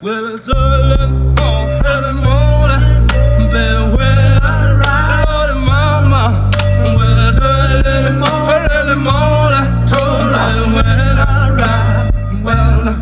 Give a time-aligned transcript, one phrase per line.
[0.00, 3.06] Well, it's early morning, early morning,
[3.50, 4.78] beware,
[5.26, 6.50] Lordy mama.
[6.96, 12.12] Well, it's early morning, early morning, told me when I ride.
[12.44, 12.94] Well,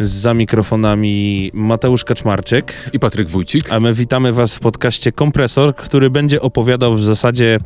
[0.00, 3.72] Za mikrofonami Mateusz Kaczmarczyk, I Patryk Wójcik.
[3.72, 7.58] a my witamy Was w podcaście Kompresor, który będzie opowiadał w zasadzie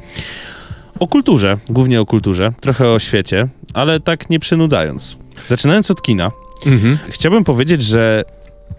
[1.00, 5.18] o kulturze, głównie o kulturze, trochę o świecie, ale tak nie przynudzając.
[5.48, 6.30] Zaczynając od kina,
[6.66, 6.98] Mhm.
[7.08, 8.24] chciałbym powiedzieć, że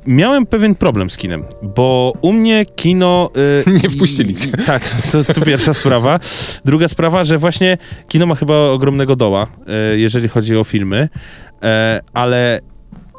[0.07, 3.29] miałem pewien problem z kinem, bo u mnie kino...
[3.68, 4.51] y, Nie wpuścili cię.
[4.51, 6.19] Tak, to, to pierwsza sprawa.
[6.65, 9.47] Druga sprawa, że właśnie kino ma chyba ogromnego doła,
[9.93, 11.09] y, jeżeli chodzi o filmy,
[11.64, 12.59] e, ale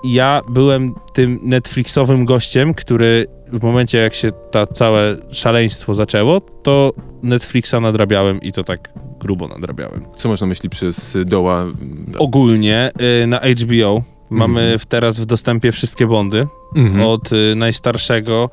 [0.05, 6.93] ja byłem tym Netflixowym gościem, który w momencie jak się ta całe szaleństwo zaczęło, to
[7.23, 10.05] Netflixa nadrabiałem i to tak grubo nadrabiałem.
[10.17, 11.67] Co można myśli przez doła?
[12.19, 12.91] Ogólnie
[13.23, 14.79] y, na HBO mamy Mhm.
[14.79, 17.07] w, teraz w dostępie wszystkie Bondy, Mhm.
[17.07, 18.51] od y, najstarszego,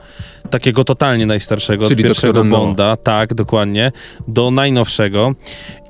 [0.49, 2.43] takiego totalnie najstarszego, Czyli od pierwszego.
[2.45, 3.91] Bonda, tak, dokładnie,
[4.27, 5.35] do najnowszego.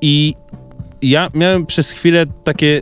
[0.02, 0.34] I
[1.02, 2.82] ja miałem przez chwilę takie,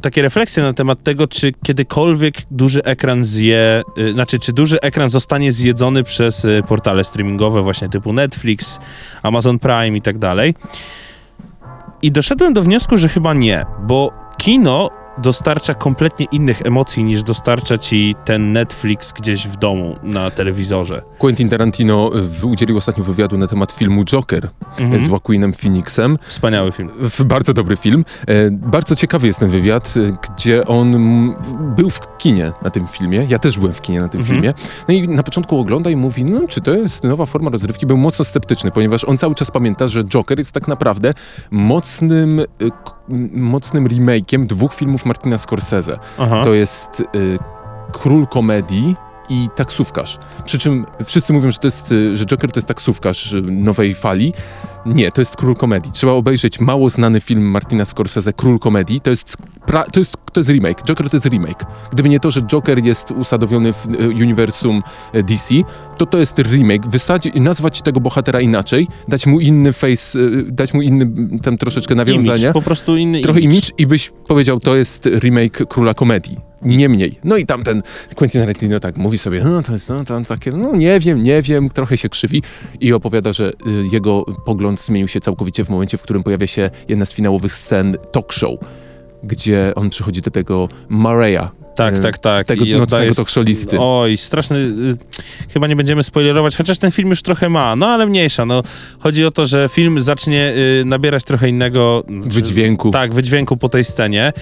[0.00, 5.10] takie refleksje na temat tego, czy kiedykolwiek duży ekran zje, y, znaczy, czy duży ekran
[5.10, 8.78] zostanie zjedzony przez y, portale streamingowe właśnie typu Netflix,
[9.22, 10.54] Amazon Prime i tak dalej.
[12.02, 17.78] I doszedłem do wniosku, że chyba nie, bo kino dostarcza kompletnie innych emocji niż dostarcza
[17.78, 21.02] ci ten Netflix gdzieś w domu na telewizorze.
[21.18, 25.02] Quentin Tarantino w- udzielił ostatnio wywiadu na temat filmu Joker Mhm.
[25.02, 26.18] z Joaquinem Phoenixem.
[26.22, 26.90] Wspaniały film.
[27.24, 28.04] Bardzo dobry film.
[28.26, 30.94] E, Bardzo ciekawy jest ten wywiad, e, gdzie on
[31.76, 33.26] był w kinie na tym filmie.
[33.28, 34.36] Ja też byłem w kinie na tym Mhm.
[34.38, 34.54] filmie.
[34.88, 37.86] No i na początku ogląda i mówi, no czy to jest nowa forma rozrywki?
[37.86, 41.14] Był mocno sceptyczny, ponieważ on cały czas pamięta, że Joker jest tak naprawdę
[41.50, 42.44] mocnym, e,
[43.32, 45.98] mocnym remake'iem dwóch filmów Martina Scorsese.
[46.18, 46.44] Aha.
[46.44, 47.38] To jest y,
[47.92, 48.96] król komedii
[49.30, 50.18] i taksówkarz.
[50.44, 54.32] Przy czym wszyscy mówią, że, to jest, że Joker to jest taksówkarz nowej fali.
[54.86, 55.92] Nie, to jest król komedii.
[55.92, 59.00] Trzeba obejrzeć mało znany film Martina Scorsese, Król komedii.
[59.00, 59.36] To jest,
[59.66, 60.82] pra, to jest, to jest remake.
[60.84, 61.66] Joker to jest remake.
[61.92, 64.82] Gdyby nie to, że Joker jest usadowiony w y, uniwersum
[65.14, 65.54] y, DC,
[65.98, 66.88] to to jest remake.
[66.88, 71.10] Wysadzić nazwać tego bohatera inaczej, dać mu inny face, y, dać mu inny
[71.42, 75.66] tam troszeczkę nawiązania Image, po prostu inny trochę image i byś powiedział, to jest remake
[75.68, 76.49] Króla Komedii.
[76.62, 77.18] Nie mniej.
[77.24, 77.82] No i tamten
[78.14, 81.68] Quentin Tarantino tak mówi sobie, no to jest no, takie, no nie wiem, nie wiem,
[81.68, 82.42] trochę się krzywi
[82.80, 83.54] i opowiada, że y,
[83.92, 87.96] jego pogląd zmienił się całkowicie w momencie, w którym pojawia się jedna z finałowych scen
[88.12, 88.58] talk show,
[89.22, 92.46] gdzie on przychodzi do tego Mareya, Tak, y, tak, tak.
[92.46, 93.76] tego I nocnego talkshowisty.
[93.80, 94.56] Oj, straszny.
[94.58, 94.96] y,
[95.52, 98.46] Chyba nie będziemy spoilerować, chociaż ten film już trochę ma, no ale mniejsza.
[98.46, 98.62] No,
[98.98, 102.02] chodzi o to, że film zacznie y, nabierać trochę innego.
[102.08, 102.90] wydźwięku.
[102.90, 104.32] Tak, wydźwięku po tej scenie.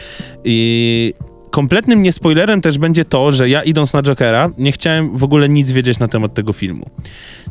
[0.45, 1.15] I
[1.51, 5.73] kompletnym niespoilerem też będzie to, że ja idąc na Jokera, nie chciałem w ogóle nic
[5.73, 6.91] wiedzieć na temat tego filmu.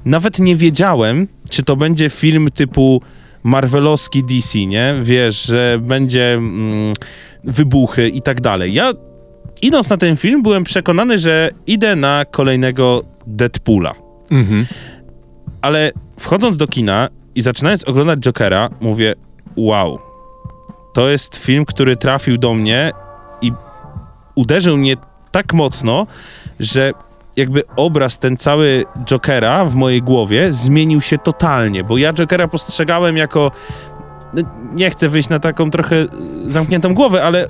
[0.06, 3.02] Nawet nie wiedziałem, czy to będzie film typu
[3.44, 4.96] Marvelowski DC, nie?
[5.02, 6.94] Wiesz, że będzie mm,
[7.44, 8.74] wybuchy i tak dalej.
[8.74, 8.94] Ja
[9.62, 13.96] idąc na ten film byłem przekonany, że idę na kolejnego Deadpoola.
[14.32, 14.66] Mhm.
[15.62, 19.16] Ale wchodząc do kina i zaczynając oglądać Jokera, mówię:
[19.56, 20.00] Wow,
[20.94, 22.92] to jest film, który trafił do mnie
[24.38, 24.98] uderzył mnie
[25.32, 26.08] tak mocno,
[26.60, 26.94] że
[27.36, 33.18] jakby obraz ten cały Jokera w mojej głowie zmienił się totalnie, bo ja Jokera postrzegałem
[33.18, 33.52] jako.
[34.34, 34.42] no,
[34.76, 36.08] Nie chcę wyjść na taką trochę y,
[36.46, 37.48] zamkniętą głowę, ale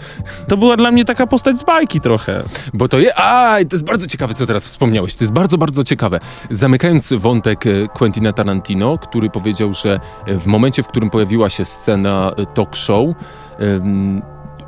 [0.47, 2.43] to była dla mnie taka postać z bajki trochę.
[2.73, 3.13] Bo to jest.
[3.17, 5.15] A, to jest bardzo ciekawe, co teraz wspomniałeś.
[5.15, 6.19] To jest bardzo, bardzo ciekawe.
[6.49, 12.31] Zamykając wątek e, Quentina Tarantino, który powiedział, że w momencie, w którym pojawiła się scena
[12.37, 13.07] e, talk show,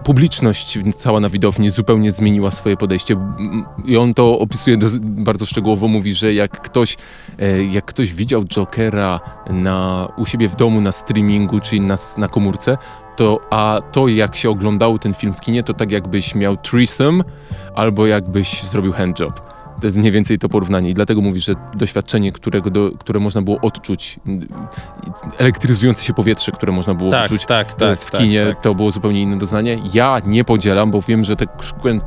[0.09, 3.15] publiczność cała na widowni zupełnie zmieniła swoje podejście.
[3.85, 5.87] I on to opisuje do, bardzo szczegółowo.
[5.87, 6.97] Mówi, że jak ktoś,
[7.39, 9.19] e, jak ktoś widział Jokera
[9.49, 12.77] na, u siebie w domu na streamingu, czyli na, na komórce,
[13.15, 17.23] to, a to jak się oglądało ten film w kinie, to tak jakbyś miał threesome
[17.75, 19.48] albo jakbyś zrobił handjob.
[19.81, 23.41] To jest mniej więcej to porównanie i dlatego mówi, że doświadczenie, którego do, które można
[23.41, 24.19] było odczuć,
[25.37, 27.99] elektryzujące się powietrze, które można było Tak, odczuć tak, tak.
[27.99, 28.61] w tak, kinie, tak.
[28.61, 29.79] to było zupełnie inne doznanie.
[29.93, 31.45] Ja nie podzielam, bo wiem, że te,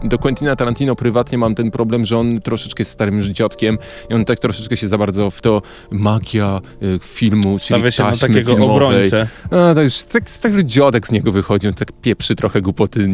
[0.05, 3.79] do Quentina Tarantino prywatnie mam ten problem, że on troszeczkę jest starym już dziadkiem
[4.11, 8.03] i on tak troszeczkę się za bardzo w to magia y, filmu, Stawia czyli się
[8.03, 8.77] na taśmy takiego filmowej.
[8.77, 9.27] obrońcę.
[9.51, 13.09] A, to już tak, tak dziadek z niego wychodzi, on tak pieprzy trochę głupoty.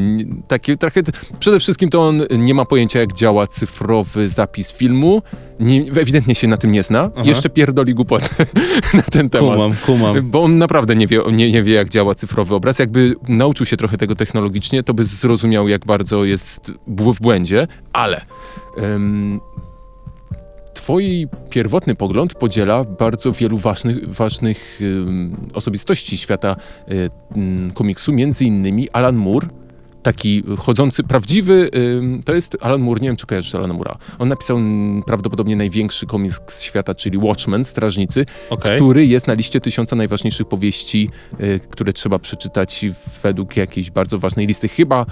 [0.48, 1.02] Takie, trochę,
[1.40, 5.22] przede wszystkim to on nie ma pojęcia, jak działa cyfrowy zapis zapis filmu,
[5.60, 7.24] nie, ewidentnie się na tym nie zna, Aha.
[7.24, 8.28] jeszcze pierdoli głupotę
[8.94, 9.54] na ten temat.
[9.54, 10.30] Kumam, kumam.
[10.30, 12.78] Bo on naprawdę nie wie, nie, nie wie, jak działa cyfrowy obraz.
[12.78, 18.20] Jakby nauczył się trochę tego technologicznie, to by zrozumiał, jak bardzo jest w błędzie, ale
[18.76, 19.40] em,
[20.74, 24.80] twój pierwotny pogląd podziela bardzo wielu ważnych, ważnych
[25.54, 29.48] osobistości świata e, komiksu, między innymi Alan Moore,
[30.02, 31.70] taki chodzący, prawdziwy,
[32.24, 33.96] to jest Alan Moore, nie wiem czy kojarzysz Alana Moore'a.
[34.18, 34.58] On napisał
[35.06, 38.76] prawdopodobnie największy komiks świata, czyli Watchmen, Strażnicy, Okej.
[38.76, 41.10] który jest na liście tysiąca najważniejszych powieści,
[41.40, 42.86] y, które trzeba przeczytać
[43.22, 44.68] według jakiejś bardzo ważnej listy.
[44.68, 45.06] Chyba,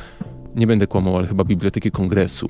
[0.55, 2.49] nie będę kłamał, ale chyba Biblioteki Kongresu.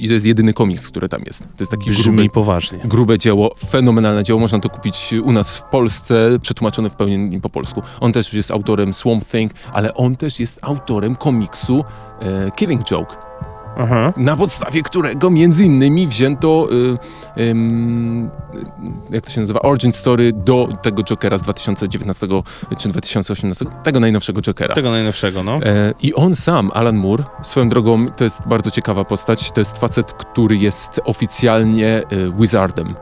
[0.00, 1.42] I to jest jedyny komiks, który tam jest.
[1.42, 2.78] To jest taki Brzmi poważnie.
[2.84, 4.40] grube dzieło, fenomenalne dzieło.
[4.40, 7.82] Można to kupić u nas w Polsce, przetłumaczone w pełni po polsku.
[8.00, 11.84] On też jest autorem Swamp Thing, ale on też jest autorem komiksu
[12.20, 13.16] e, Killing Joke,
[13.78, 14.12] Aha.
[14.16, 16.68] na podstawie którego między innymi wzięto,
[17.36, 18.30] y, ym,
[19.10, 22.26] jak to się nazywa, origin story do tego Jokera z 2019
[22.78, 24.74] czy 2018, tego najnowszego Jokera.
[24.74, 25.60] Tego najnowszego, no.
[25.62, 29.78] E, I on sam, Alan Moore, swoją drogą, to jest bardzo ciekawa postać, to jest
[29.78, 32.04] facet, który jest oficjalnie e,
[32.38, 32.94] wizardem.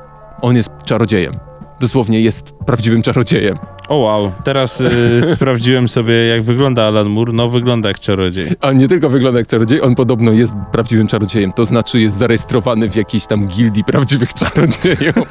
[0.42, 1.47] On jest czarodziejem.
[1.80, 3.58] Dosłownie jest prawdziwym czarodziejem.
[3.88, 4.90] O wow, teraz y,
[5.34, 8.48] sprawdziłem sobie jak wygląda Alan Moore, no wygląda jak czarodziej.
[8.60, 11.52] A nie tylko wygląda jak czarodziej, on podobno jest prawdziwym czarodziejem.
[11.52, 15.28] To znaczy jest zarejestrowany w jakiejś tam gildii prawdziwych czarodziejów.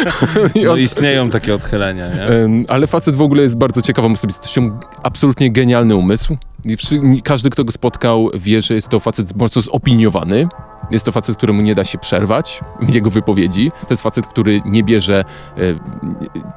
[0.54, 2.22] I No on- istnieją takie odchylenia, nie?
[2.22, 6.36] Em, Ale facet w ogóle jest bardzo ciekawą osobistością, absolutnie genialny umysł.
[6.64, 10.48] I wszy- Każdy, kto go spotkał, wie, że jest to facet mocno zopiniowany.
[10.90, 13.70] Jest to facet, któremu nie da się przerwać w jego wypowiedzi.
[13.80, 15.24] To jest facet, który nie bierze
[15.56, 15.60] e,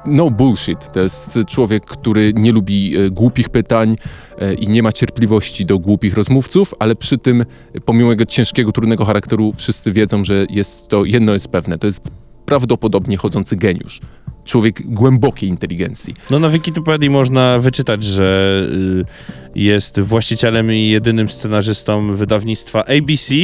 [0.06, 0.92] no bullshit.
[0.92, 3.96] To jest człowiek, który nie lubi e, głupich pytań
[4.38, 7.44] e, i nie ma cierpliwości do głupich rozmówców, ale przy tym,
[7.84, 12.10] pomimo jego ciężkiego, trudnego charakteru, wszyscy wiedzą, że jest to, jedno jest pewne, to jest
[12.46, 14.00] prawdopodobnie chodzący geniusz.
[14.44, 16.14] Człowiek głębokiej inteligencji.
[16.30, 18.60] No na Wikipedii można wyczytać, że
[19.54, 23.34] y, jest właścicielem i jedynym scenarzystą wydawnictwa ABC.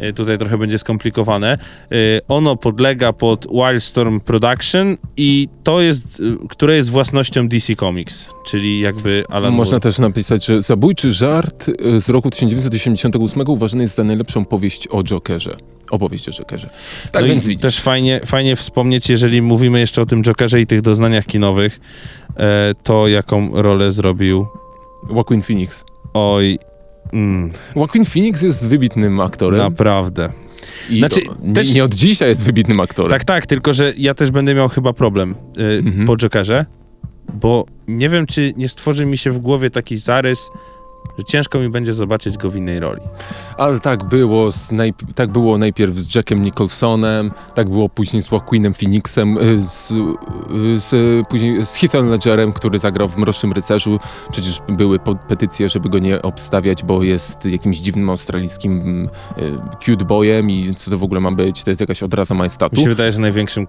[0.00, 1.58] Y, tutaj trochę będzie skomplikowane.
[1.92, 8.28] Y, ono podlega pod Wildstorm Production i to jest, y, które jest własnością DC Comics,
[8.46, 9.80] czyli jakby Alan Można Moore.
[9.80, 11.66] też napisać, że Zabójczy żart
[12.00, 15.56] z roku 1988 uważany jest za najlepszą powieść o Jokerze.
[15.90, 16.70] Opowieść o Jokerze.
[17.12, 17.62] Tak no więc i widzisz.
[17.62, 21.80] też fajnie, fajnie wspomnieć, jeżeli mówimy jeszcze o tym Jokerze i tych doznaniach kinowych,
[22.36, 24.46] e, to jaką rolę zrobił
[25.10, 25.84] Joaquin Phoenix.
[26.14, 26.58] oj...
[27.12, 29.58] Mm, Joaquin Phoenix jest wybitnym aktorem.
[29.60, 30.32] naprawdę.
[30.90, 33.10] I Znaczy, nie, też- nie od dzisiaj jest wybitnym aktorem.
[33.10, 36.06] Tak, tak, tylko że ja też będę miał chyba problem y, Mhm.
[36.06, 36.66] po Jokerze,
[37.34, 40.50] bo nie wiem, czy nie stworzy mi się w głowie taki zarys,
[41.18, 43.00] że ciężko mi będzie zobaczyć go w innej roli.
[43.56, 48.30] Ale tak było, z najp- tak było najpierw z Jackiem Nicholsonem, tak było później z
[48.30, 49.94] Joaquinem Phoenixem, y, z, y,
[50.80, 53.98] z, później z Heathem Ledgerem, który zagrał w Mrocznym Rycerzu.
[54.32, 54.98] Przecież były
[55.28, 59.08] petycje, żeby go nie obstawiać, bo jest jakimś dziwnym australijskim
[59.38, 62.76] y, cute boyem i co to w ogóle ma być, to jest jakaś odraza majestatu.
[62.76, 63.66] Mi się wydaje, że największym,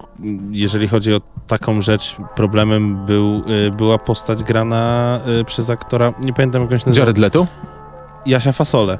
[0.50, 3.42] jeżeli chodzi o taką rzecz, problemem był,
[3.76, 7.46] była postać grana przez aktora, nie pamiętam jak on się nazywa, Jared Leto?
[8.26, 8.98] Jasia Fasole.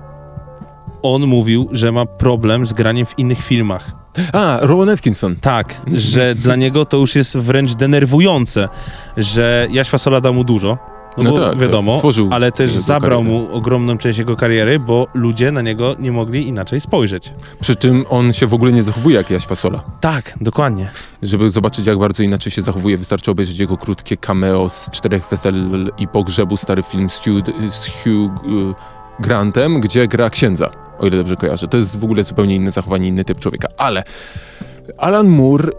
[1.02, 3.90] On mówił, że ma problem z graniem w innych filmach.
[4.32, 5.36] A, Rowan Atkinson.
[5.36, 8.69] Tak, że dla niego to już jest wręcz denerwujące,
[9.16, 10.78] że Jaś Fasola dał mu dużo,
[11.22, 13.38] no, No bo tak, tak, wiadomo, stworzył ale też zabrał karierę.
[13.40, 17.32] mu ogromną część jego kariery, bo ludzie na niego nie mogli inaczej spojrzeć.
[17.60, 19.82] Przy czym on się w ogóle nie zachowuje jak Jaś Fasola.
[20.00, 20.90] Tak, dokładnie.
[21.22, 25.90] Żeby zobaczyć, jak bardzo inaczej się zachowuje, wystarczy obejrzeć jego krótkie cameo z Czterech Wesel
[25.98, 28.75] i Pogrzebu, stary film z Hugh, z Hugh y,
[29.20, 31.68] Grantem, gdzie gra księdza, o ile dobrze kojarzę.
[31.68, 33.68] To jest w ogóle zupełnie inne zachowanie, inny typ człowieka.
[33.76, 34.02] Ale
[34.97, 35.73] Alan Moore y,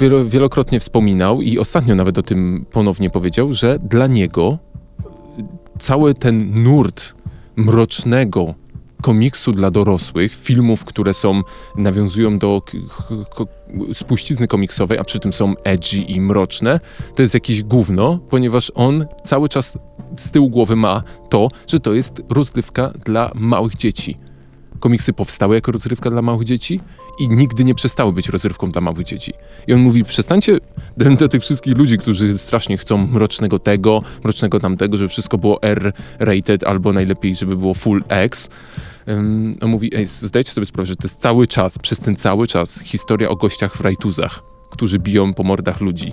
[0.00, 4.58] wielo, wielokrotnie wspominał i ostatnio nawet o tym ponownie powiedział, że dla niego
[5.38, 5.42] y,
[5.78, 7.14] cały ten nurt
[7.56, 8.54] mrocznego
[9.02, 11.42] komiksu dla dorosłych, filmów, które są,
[11.76, 12.62] nawiązują do
[13.92, 16.80] spuścizny komiksowej, a przy tym są edgy i mroczne,
[17.14, 19.78] to jest jakieś gówno, ponieważ on cały czas
[20.16, 24.16] z tyłu głowy ma to, że to jest rozrywka dla małych dzieci.
[24.78, 26.80] Komiksy powstały jako rozrywka dla małych dzieci
[27.18, 29.32] i nigdy nie przestały być rozrywką dla małych dzieci.
[29.66, 30.58] I on mówi, przestańcie
[30.96, 36.64] do, tych wszystkich ludzi, którzy strasznie chcą mrocznego tego, mrocznego tamtego, żeby wszystko było R-rated
[36.64, 38.50] albo najlepiej, żeby było full X.
[39.06, 42.46] Um, on mówi, ej, zdajcie sobie sprawę, że to jest cały czas, przez ten cały
[42.46, 46.12] czas historia o gościach w rajtuzach, którzy biją po mordach ludzi.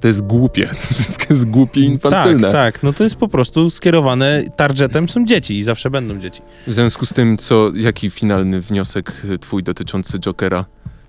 [0.00, 2.52] To jest głupie, to wszystko jest głupie i infantylne.
[2.52, 6.42] Tak, tak, no to jest po prostu skierowane, targetem są dzieci i zawsze będą dzieci.
[6.66, 10.64] W związku z tym, co, jaki finalny wniosek y, twój dotyczący Jokera?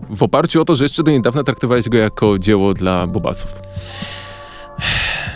[0.10, 3.62] W oparciu o to, że jeszcze do niedawna traktowałeś go jako dzieło dla bobasów.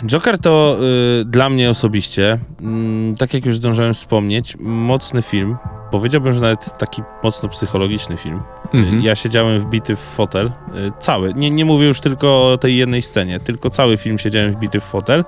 [0.06, 0.76] Joker to
[1.20, 5.56] y, dla mnie osobiście, mm, tak jak już zdążyłem wspomnieć, mocny film.
[5.90, 8.40] Powiedziałbym, że nawet taki mocno psychologiczny film.
[8.74, 9.02] Mhm.
[9.02, 10.52] Ja siedziałem wbity w fotel, y,
[11.00, 11.34] cały.
[11.34, 14.84] Nie, nie mówię już tylko o tej jednej scenie, tylko cały film siedziałem wbity w
[14.84, 15.24] fotel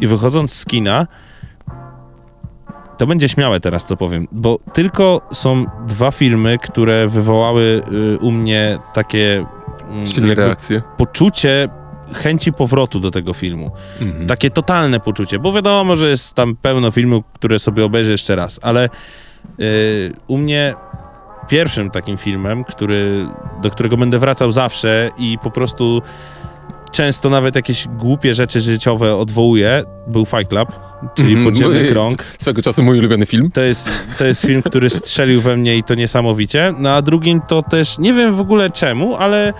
[0.00, 1.06] i wychodząc z kina,
[2.98, 7.82] to będzie śmiałe teraz, co powiem, bo tylko są dwa filmy, które wywołały
[8.14, 9.46] y, u mnie takie
[9.90, 10.82] mm, Silne reakcje.
[10.96, 11.68] poczucie
[12.12, 13.70] chęci powrotu do tego filmu.
[14.00, 14.26] Mhm.
[14.26, 18.60] Takie totalne poczucie, bo wiadomo, że jest tam pełno filmów, które sobie obejrzę jeszcze raz,
[18.62, 18.88] ale
[19.58, 19.66] yy,
[20.26, 20.74] u mnie
[21.48, 23.26] pierwszym takim filmem, który,
[23.62, 26.02] do którego będę wracał zawsze i po prostu
[26.92, 30.68] często nawet jakieś głupie rzeczy życiowe odwołuję, był Fight Club,
[31.14, 31.54] czyli Mhm.
[31.54, 32.24] Podziemny i- Krąg.
[32.38, 33.50] Swego czasu mój ulubiony film.
[33.50, 36.74] To jest, to jest film, który strzelił we mnie i to niesamowicie.
[36.78, 39.52] No a drugim to też, nie wiem w ogóle czemu, ale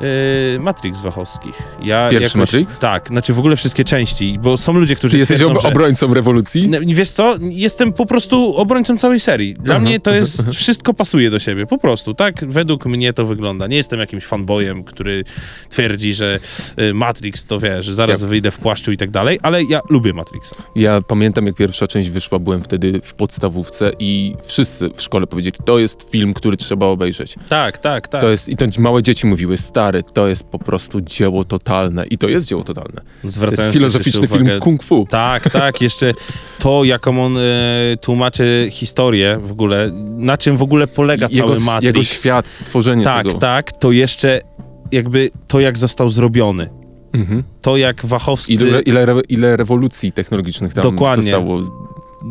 [0.00, 1.62] yy, Matrix Wachowskich.
[1.82, 2.78] Ja Pierwszy Matrix?
[2.78, 5.68] Tak, znaczy w ogóle wszystkie części, bo są ludzie, którzy Czy jesteś twierdzą, ob- że...
[5.68, 6.68] obrońcą rewolucji?
[6.68, 9.54] No, Wiesz co, jestem po prostu obrońcą całej serii.
[9.54, 10.52] Dla Aha, mnie to jest, aha.
[10.62, 12.34] wszystko pasuje do siebie, po prostu, tak?
[12.48, 13.66] Według mnie to wygląda.
[13.66, 15.24] Nie jestem jakimś fanboyem, który
[15.70, 16.38] twierdzi, że
[16.80, 19.80] y, Matrix to wiesz, że zaraz Ja- wyjdę w płaszczu i tak dalej, ale ja
[19.90, 20.54] lubię Matrixa.
[20.76, 25.56] Ja pamiętam, jak pierwsza część wyszła, byłem wtedy w podstawówce i wszyscy w szkole powiedzieli,
[25.64, 27.34] to jest film, który trzeba obejrzeć.
[27.48, 28.20] Tak, tak, tak.
[28.20, 32.06] To jest, i to małe dzieci mówiły, stary, to jest po prostu dzieło totalne.
[32.06, 33.00] I to jest dzieło totalne.
[33.00, 35.06] To jest Zwracając filozoficzny film kung fu.
[35.10, 36.12] Tak, tak, jeszcze
[36.58, 37.40] to, jaką on e,
[38.00, 41.82] tłumaczy historię w ogóle, na czym w ogóle polega Jego, cały Matrix.
[41.82, 43.38] jego świat, stworzenie Tak, tego.
[43.38, 44.40] tak, to jeszcze
[44.92, 46.70] jakby to, jak został zrobiony.
[47.12, 47.42] Mhm.
[47.62, 48.52] To, jak Wachowscy...
[48.52, 51.22] Ile, ile, ile rewolucji technologicznych tam Dokładnie.
[51.22, 51.60] zostało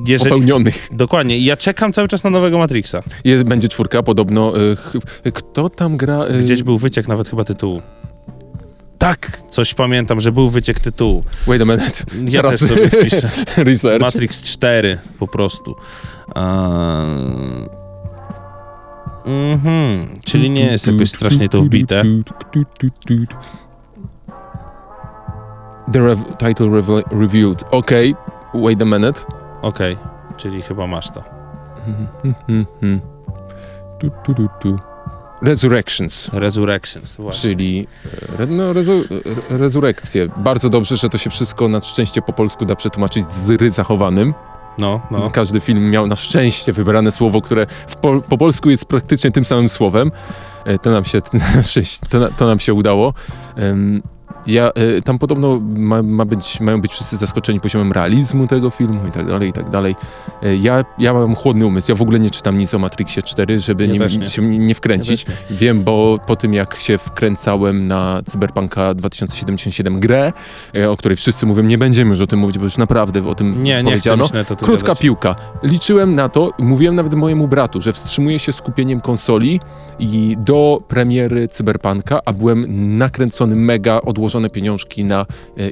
[0.06, 0.88] jeżeli, popełnionych.
[0.92, 1.38] Dokładnie.
[1.38, 2.96] I ja czekam cały czas na nowego Matrixa.
[3.24, 4.54] Jest, będzie czwórka, podobno.
[5.26, 6.24] Y, kto tam gra?
[6.26, 7.82] Y, Gdzieś był wyciek nawet chyba tytułu.
[8.98, 9.42] Tak!
[9.50, 11.24] Coś pamiętam, że był wyciek tytułu.
[11.48, 12.04] Wait a minute.
[12.26, 13.30] Ja Teraz też sobie wpiszę.
[13.58, 14.02] research.
[14.02, 15.76] Matrix 4 po prostu.
[16.36, 16.68] A...
[19.26, 20.08] Mhm.
[20.24, 22.04] Czyli nie jest jakoś strasznie to wbite.
[25.94, 27.64] The rev- title rev- revealed.
[27.72, 28.16] Okej,
[28.54, 29.22] wait a minute.
[29.62, 29.98] Okej,
[30.38, 31.24] czyli chyba masz to.
[34.00, 34.80] Tu, tu, tu, tu.
[35.42, 37.50] Resurrections, Resurrections, właśnie.
[37.50, 37.88] czyli
[38.40, 39.04] e, no, rezu.
[40.38, 44.34] Bardzo dobrze, że to się wszystko na szczęście po polsku da przetłumaczyć z ry zachowanym.
[44.78, 45.30] No, no.
[45.32, 49.46] Każdy film miał na szczęście wybrane słowo, które w pol, po polsku jest praktycznie tym
[49.46, 50.12] samym słowem.
[50.66, 51.22] E, To nam się,
[52.10, 53.14] to, to nam się udało.
[54.48, 59.08] Ja, e, tam podobno ma, ma być, mają być wszyscy zaskoczeni poziomem realizmu tego filmu
[59.08, 59.96] i tak dalej, i tak dalej.
[60.44, 63.60] E, Ja, ja mam chłodny umysł, ja w ogóle nie czytam nic o Matrixie 4,
[63.60, 64.26] żeby Ja nie, nie.
[64.26, 65.26] się nie wkręcić.
[65.30, 70.34] Ja też Wiem, bo po tym jak się wkręcałem na Cyberpunka 2077 grę,
[70.76, 73.36] e, o której wszyscy mówią, nie będziemy już o tym mówić, bo już naprawdę o
[73.36, 74.24] tym Nie, nie powiedziano.
[74.24, 75.00] myśleć to Krótka gadać.
[75.02, 75.36] piłka.
[75.64, 79.60] Liczyłem na to, mówiłem nawet mojemu bratu, że wstrzymuję się skupieniem konsoli
[80.00, 82.66] i do premiery Cyberpunka, a byłem
[82.98, 84.02] nakręcony mega
[84.38, 85.26] odłożone pieniążki na e,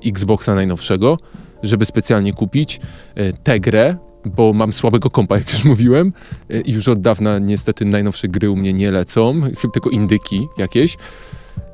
[0.06, 1.18] Xboxa najnowszego,
[1.64, 2.80] żeby specjalnie kupić
[3.16, 6.14] e, tę grę, bo mam słabego kompa, jak już mówiłem,
[6.50, 9.42] e, i już od dawna niestety najnowsze gry u mnie nie lecą,
[9.74, 10.98] tylko indyki jakieś.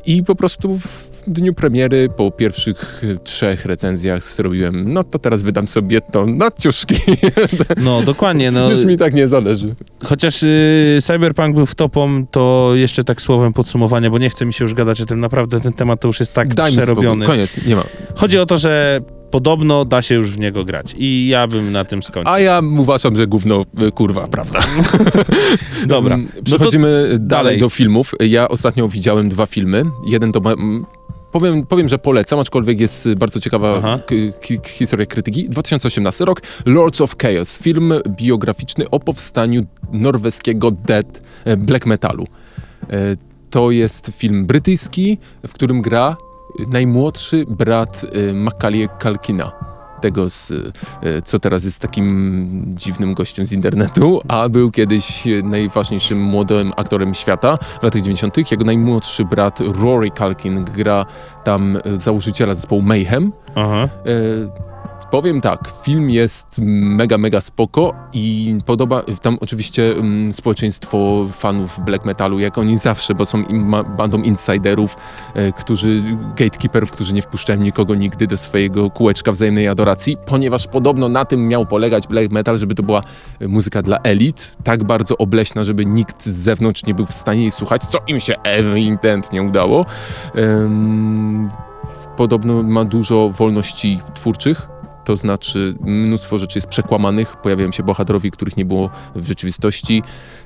[0.06, 0.80] I po prostu
[1.28, 6.52] dniu premiery, po pierwszych e, trzech recenzjach zrobiłem, no to teraz wydam sobie to na
[6.52, 6.96] ciuszki.
[7.84, 8.52] No, dokładnie.
[8.52, 9.76] No, Już mi tak nie zależy.
[10.04, 14.54] Chociaż y, Cyberpunk był w topą, to jeszcze tak słowem podsumowania, bo nie chce mi
[14.54, 15.20] się już gadać o tym.
[15.20, 17.26] Naprawdę ten temat to już jest tak Daj przerobiony.
[17.26, 17.84] Koniec, nie ma.
[18.16, 20.96] Chodzi o to, że podobno da się już w niego grać.
[20.98, 22.34] I ja bym na tym skończył.
[22.34, 24.60] A ja uważam, że gówno, y, kurwa, prawda.
[25.88, 26.16] Dobra.
[26.16, 27.60] Mm, No Przechodzimy dalej dalej.
[27.60, 28.12] do filmów.
[28.20, 29.86] Ja ostatnio widziałem dwa filmy.
[30.08, 30.40] Jeden to...
[30.54, 30.86] mm,
[31.32, 34.00] Powiem, powiem, że polecam, aczkolwiek jest y, bardzo ciekawa
[34.68, 35.50] historia krytyki.
[35.50, 42.28] 2018 rok, Lords of Chaos, film biograficzny o powstaniu norweskiego death e, black metalu.
[42.90, 43.16] E,
[43.50, 46.18] To jest film brytyjski, w którym gra
[46.68, 49.52] najmłodszy brat y, Macaulay Kalkina.
[50.02, 50.72] Tego, z, y,
[51.24, 57.14] co teraz jest takim dziwnym gościem z internetu, a był kiedyś y, najważniejszym młodym aktorem
[57.14, 58.52] świata w latach 90.
[58.52, 61.06] Jego najmłodszy brat Rory Kalkin gra
[61.44, 63.32] tam y, założyciela zespołu Mayhem.
[63.56, 63.90] Aha.
[65.12, 72.06] Powiem tak, film jest mega, mega spoko i podoba, tam oczywiście mm, społeczeństwo fanów black
[72.06, 74.98] metalu, jak oni zawsze, bo są im, bandą insiderów,
[75.34, 76.04] e, którzy,
[76.36, 81.48] gatekeeperów, którzy nie wpuszczają nikogo nigdy do swojego kółeczka wzajemnej adoracji, ponieważ podobno na tym
[81.48, 83.04] miał polegać black metal, żeby to była
[83.40, 87.42] e, muzyka dla elit, tak bardzo obleśna, żeby nikt z zewnątrz nie był w stanie
[87.42, 89.86] jej słuchać, co im się ewidentnie udało.
[92.18, 94.71] Podobno ma dużo wolności twórczych,
[95.06, 100.04] to znaczy mnóstwo rzeczy jest przekłamanych, pojawiają się bohaterowie, których nie było w rzeczywistości.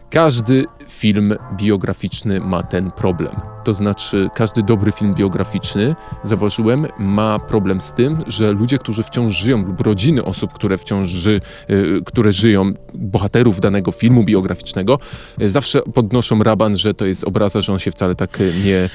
[0.10, 3.36] Każdy film biograficzny ma ten problem.
[3.64, 9.34] To znaczy, każdy dobry film biograficzny, zauważyłem, ma problem z tym, że ludzie, którzy wciąż
[9.34, 15.00] żyją, lub rodziny osób, które wciąż ży, y, które żyją, bohaterów danego filmu biograficznego,
[15.42, 18.90] y, zawsze podnoszą raban, że to jest obraza, że on się wcale tak y, nie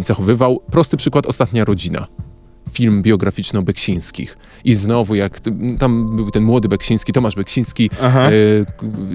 [0.00, 0.60] zachowywał.
[0.70, 2.06] Prosty przykład, Ostatnia Rodzina
[2.70, 4.36] film biograficzny o Beksińskich.
[4.64, 5.40] I znowu, jak
[5.78, 8.30] tam był ten młody Beksiński, Tomasz Beksiński, Aha.
[8.30, 8.32] e,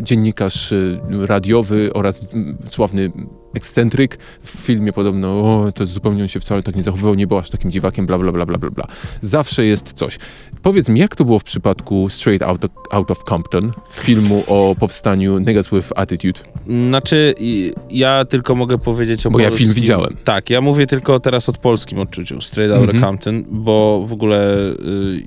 [0.01, 2.29] dziennikarz e, radiowy oraz
[2.69, 3.11] sławny
[3.55, 4.17] ekscentryk.
[4.41, 7.49] W filmie podobno, o, to zupełnie on się wcale tak nie zachowywał, nie był aż
[7.49, 8.87] takim dziwakiem, bla, bla, bla, bla, bla, bla.
[9.21, 10.17] Zawsze jest coś.
[10.61, 14.75] Powiedz mi, jak to było w przypadku Straight Out of, Out of Compton, filmu o
[14.79, 16.39] powstaniu Niggas with Attitude?
[16.89, 17.35] Znaczy,
[17.89, 20.17] ja tylko mogę powiedzieć o Bo ja film widziałem.
[20.23, 23.03] Tak, ja mówię tylko teraz o polskim odczuciu, Straight Outta Mhm.
[23.03, 25.23] Compton, bo w ogóle y,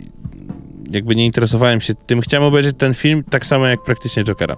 [0.91, 2.21] jakby nie interesowałem się tym.
[2.21, 4.57] Chciałem obejrzeć ten film tak samo jak praktycznie Jokera.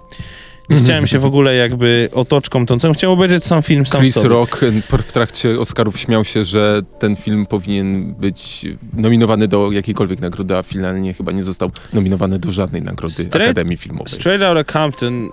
[0.69, 0.85] Nie Mhm.
[0.85, 4.29] chciałem się w ogóle jakby otoczką tą całą, chciałem obejrzeć sam film sam Chris sobie.
[4.29, 4.63] Rock
[4.93, 10.57] e, w trakcie Oscarów śmiał się, że ten film powinien być nominowany do jakiejkolwiek nagrody,
[10.57, 14.07] a finalnie chyba nie został nominowany do żadnej nagrody Straight- Akademii Filmowej.
[14.13, 15.29] Straight Outta Compton y,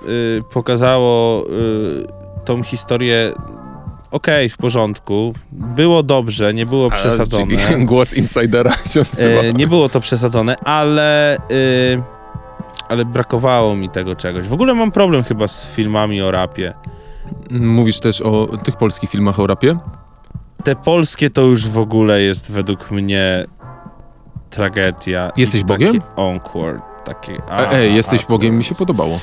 [0.52, 3.32] pokazało y, tą historię
[4.11, 5.35] okej, w porządku.
[5.52, 7.54] Było dobrze, nie było przesadzone.
[7.68, 9.40] A, Głos insidera się odzywa.
[9.40, 12.02] E, nie było to przesadzone, ale, y,
[12.88, 14.49] ale brakowało mi tego czegoś.
[14.49, 16.75] W ogóle mam problem chyba z filmami o rapie.
[17.50, 19.78] Mówisz też o tych polskich filmach o rapie?
[20.64, 23.47] Te polskie to już w ogóle jest według mnie
[24.50, 25.30] tragedia.
[25.37, 26.00] Jesteś Bogiem?
[26.16, 27.42] Encore, takie...
[27.50, 28.30] A, ej, jesteś akurat.
[28.30, 29.18] Bogiem, mi się podobało.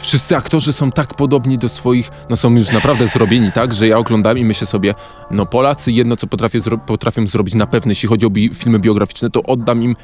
[0.00, 3.98] Wszyscy aktorzy są tak podobni do swoich, no są już naprawdę zrobieni tak, że ja
[3.98, 4.94] oglądam i myślę sobie,
[5.30, 8.78] no Polacy jedno co potrafię zro potrafią zrobić na pewno, jeśli chodzi o bi filmy
[8.78, 9.96] biograficzne, to oddam im,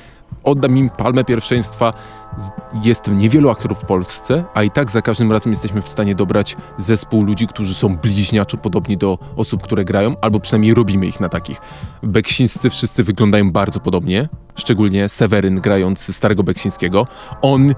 [0.43, 1.93] oddam im palmę pierwszeństwa.
[2.83, 6.57] Jest niewielu aktorów w Polsce, a i tak za każdym razem jesteśmy w stanie dobrać
[6.77, 11.29] zespół ludzi, którzy są bliźniaczo podobni do osób, które grają, albo przynajmniej robimy ich na
[11.29, 11.61] takich.
[12.03, 17.07] Beksińscy wszyscy wyglądają bardzo podobnie, szczególnie Seweryn grając starego Beksińskiego.
[17.43, 17.75] On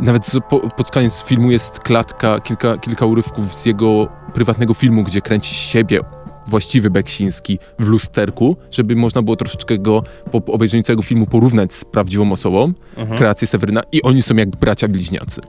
[0.00, 5.20] nawet po, pod koniec filmu jest klatka, kilka, kilka urywków z jego prywatnego filmu, gdzie
[5.20, 6.00] kręci siebie
[6.48, 10.02] właściwy Beksiński w lusterku, żeby można było troszeczkę go
[10.32, 13.18] po obejrzeniu całego filmu porównać z prawdziwą osobą, Mhm.
[13.18, 15.40] kreację Seweryna i oni są jak bracia bliźniacy.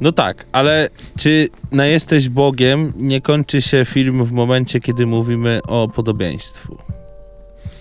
[0.00, 0.88] No tak, ale
[1.18, 6.78] czy na Jesteś Bogiem nie kończy się film w momencie, kiedy mówimy o podobieństwu?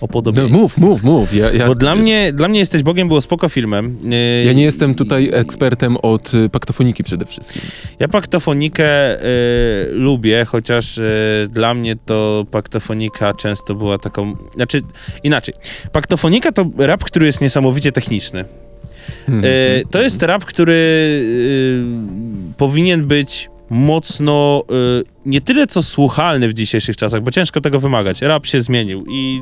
[0.02, 1.34] O No, mów, mów, mów.
[1.36, 3.98] Ja, ja, Bo dla wiesz, mnie, dla mnie Jesteś Bogiem było spoko filmem.
[4.46, 7.62] Ja nie jestem tutaj ekspertem od y, paktofoniki przede wszystkim.
[8.00, 9.24] Ja paktofonikę y,
[9.92, 14.36] lubię, chociaż y, dla mnie to paktofonika często była taką.
[14.56, 14.82] Znaczy,
[15.24, 15.54] inaczej.
[15.92, 18.46] Paktofonika to rap, który jest niesamowicie techniczny.
[19.30, 19.46] Mhm.
[19.46, 21.84] Y, to jest rap, który y,
[22.58, 24.64] powinien być mocno
[25.00, 28.22] y, nie tyle co słuchalny w dzisiejszych czasach, bo ciężko tego wymagać.
[28.22, 29.42] Rap się zmienił i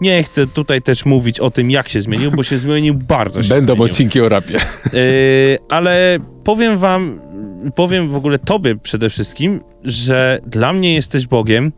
[0.00, 3.48] nie chcę tutaj też mówić o tym, jak się zmienił, bo się zmienił bardzo się
[3.48, 3.84] Będą zmienił.
[3.84, 4.54] odcinki o rapie.
[4.92, 7.20] Yy, ale powiem wam,
[7.74, 11.72] powiem w ogóle tobie przede wszystkim, że dla mnie jesteś Bogiem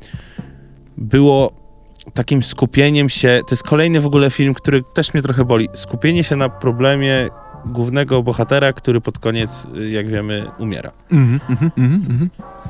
[0.96, 1.66] było
[2.14, 6.24] takim skupieniem się, to jest kolejny w ogóle film, który też mnie trochę boli, skupienie
[6.24, 7.28] się na problemie
[7.66, 10.90] głównego bohatera, który pod koniec, y, jak wiemy, umiera.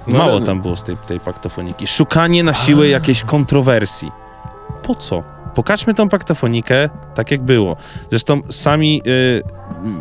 [0.07, 1.87] No, Mało ale- tam było z tej, tej paktofoniiki.
[1.87, 4.11] Szukanie na siłę jakiejś kontrowersji.
[4.83, 5.23] Po co?
[5.55, 7.77] Pokażmy tą paktofonikę tak, jak było.
[8.11, 9.43] Zresztą sami y,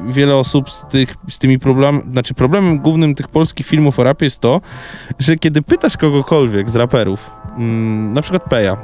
[0.07, 4.25] wiele osób z, tych, z tymi problemami, znaczy problemem głównym tych polskich filmów o rapie
[4.25, 4.61] jest to,
[5.19, 8.77] że kiedy pytasz kogokolwiek z raperów, mm, na przykład Peja,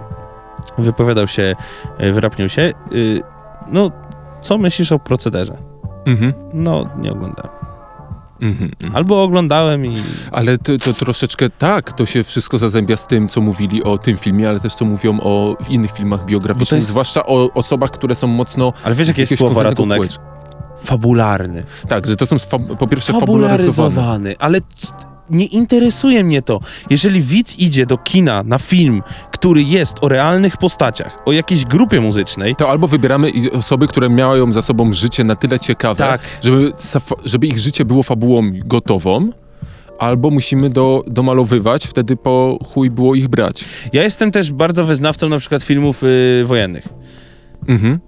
[0.78, 1.56] wypowiadał się
[2.02, 3.22] y, w Rapniusie, y,
[3.68, 3.92] no,
[4.42, 5.71] co myślisz o procederze?
[6.06, 7.52] Mhm, No, nie oglądałem.
[8.42, 8.96] mhm, mhm.
[8.96, 13.42] Albo oglądałem i Ale to, to troszeczkę tak, to się wszystko zazębia z tym, co
[13.42, 17.54] mówili o tym filmie, ale też co mówią o innych filmach biograficznych, jest- zwłaszcza o
[17.54, 18.74] osobach, które są mocno...
[18.84, 19.98] Ale wiesz, jakie jest słowo ratunek?
[19.98, 20.24] kółeczka.
[20.78, 21.64] Fabularny.
[21.88, 22.36] Tak, że to są
[22.80, 24.36] po pierwsze fabularyzowane.
[24.40, 24.60] Ale
[25.32, 26.60] nie interesuje mnie to.
[26.90, 32.02] Jeżeli widz idzie do kina na film, który jest o realnych postaciach, o jakiejś grupie
[32.02, 36.22] muzycznej, To albo wybieramy osoby, które mają za sobą życie na tyle ciekawe, Tak.
[36.44, 36.74] żeby,
[37.26, 39.30] żeby ich życie było fabułą gotową,
[40.00, 43.66] albo musimy do, domalowywać, wtedy po chuj było ich brać.
[43.94, 46.88] ja jestem też bardzo wyznawcą na przykład filmów y, wojennych.
[47.68, 48.00] Mhm.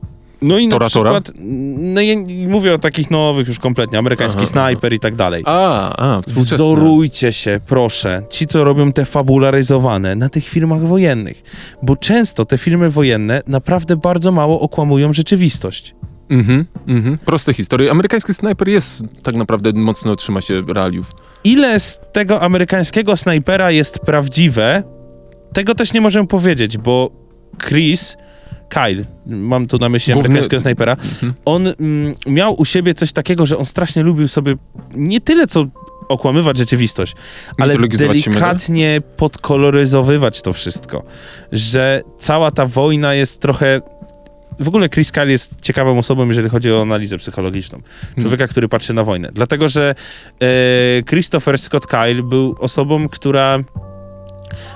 [0.44, 1.12] No i na Tora, Tora?
[1.12, 1.38] przykład,
[1.78, 2.16] no ja
[2.48, 4.52] mówię o takich nowych już kompletnie, amerykański Aha, aha.
[4.52, 5.44] snajper i tak dalej.
[5.46, 6.22] A, a.
[6.22, 11.44] Wzorujcie się, proszę, ci, co robią te fabularyzowane na tych filmach wojennych,
[11.84, 15.96] bo często te filmy wojenne naprawdę bardzo mało okłamują rzeczywistość.
[16.30, 17.18] Mhm, mhm.
[17.18, 17.92] Proste historie.
[17.92, 21.12] Amerykański snajper jest tak naprawdę mocno trzyma się realiów.
[21.44, 24.84] Ile z tego amerykańskiego snajpera jest prawdziwe,
[25.54, 27.12] tego też nie możemy powiedzieć, bo
[27.68, 28.18] Chris,
[28.70, 31.34] Kyle, mam tu na myśli Główny- amerykańskiego snajpera, Mhm.
[31.46, 34.56] on mm, miał u siebie coś takiego, że on strasznie lubił sobie
[34.96, 35.66] nie tyle co
[36.10, 37.16] okłamywać rzeczywistość,
[37.60, 41.04] ale się delikatnie podkoloryzowywać to wszystko,
[41.52, 43.82] że cała ta wojna jest trochę...
[44.60, 47.82] W ogóle Chris Kyle jest ciekawą osobą, jeżeli chodzi o analizę psychologiczną.
[48.22, 49.30] Człowieka, który patrzy na wojnę.
[49.34, 49.96] Dlatego, że
[50.40, 53.60] e, Christopher Scott Kyle był osobą, która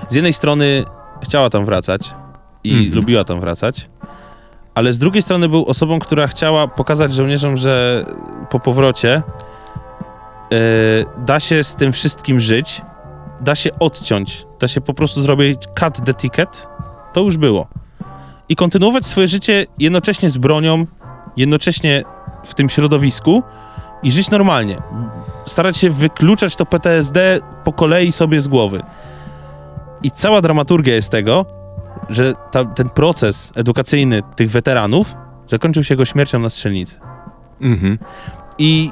[0.08, 0.84] z jednej strony
[1.24, 2.14] chciała tam wracać
[2.68, 2.94] i Mhm.
[2.94, 3.90] lubiła tam wracać,
[4.74, 8.04] ale z drugiej strony był osobą, która chciała pokazać żołnierzom, że
[8.50, 9.22] po powrocie e,
[11.24, 12.82] da się z tym wszystkim żyć,
[13.40, 16.68] da się odciąć, da się po prostu zrobić cut the ticket,
[17.12, 17.66] to już było.
[18.48, 20.86] I kontynuować swoje życie jednocześnie z bronią,
[21.36, 22.02] jednocześnie
[22.44, 23.42] w tym środowisku
[24.02, 24.76] i żyć normalnie.
[25.46, 28.82] Starać się wykluczać to PTSD po kolei sobie z głowy.
[30.02, 31.46] I cała dramaturgia jest tego,
[32.08, 35.14] że ta, ten proces edukacyjny tych weteranów
[35.46, 37.00] zakończył się jego śmiercią na strzelnicy.
[37.60, 37.98] Mhm.
[38.58, 38.90] I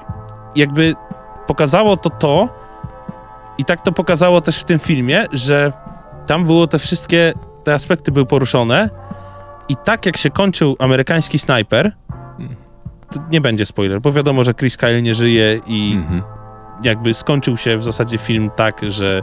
[0.57, 0.95] jakby
[1.47, 2.49] pokazało to to,
[3.59, 5.73] i tak to pokazało też w tym filmie, że
[6.27, 7.33] tam było te wszystkie,
[7.65, 8.91] te aspekty były poruszone
[9.69, 11.93] i tak jak się kończył amerykański snajper,
[13.13, 16.23] to nie będzie spoiler, bo wiadomo, że Chris Kyle nie żyje i Mhm.
[16.85, 19.23] jakby skończył się w zasadzie film tak, że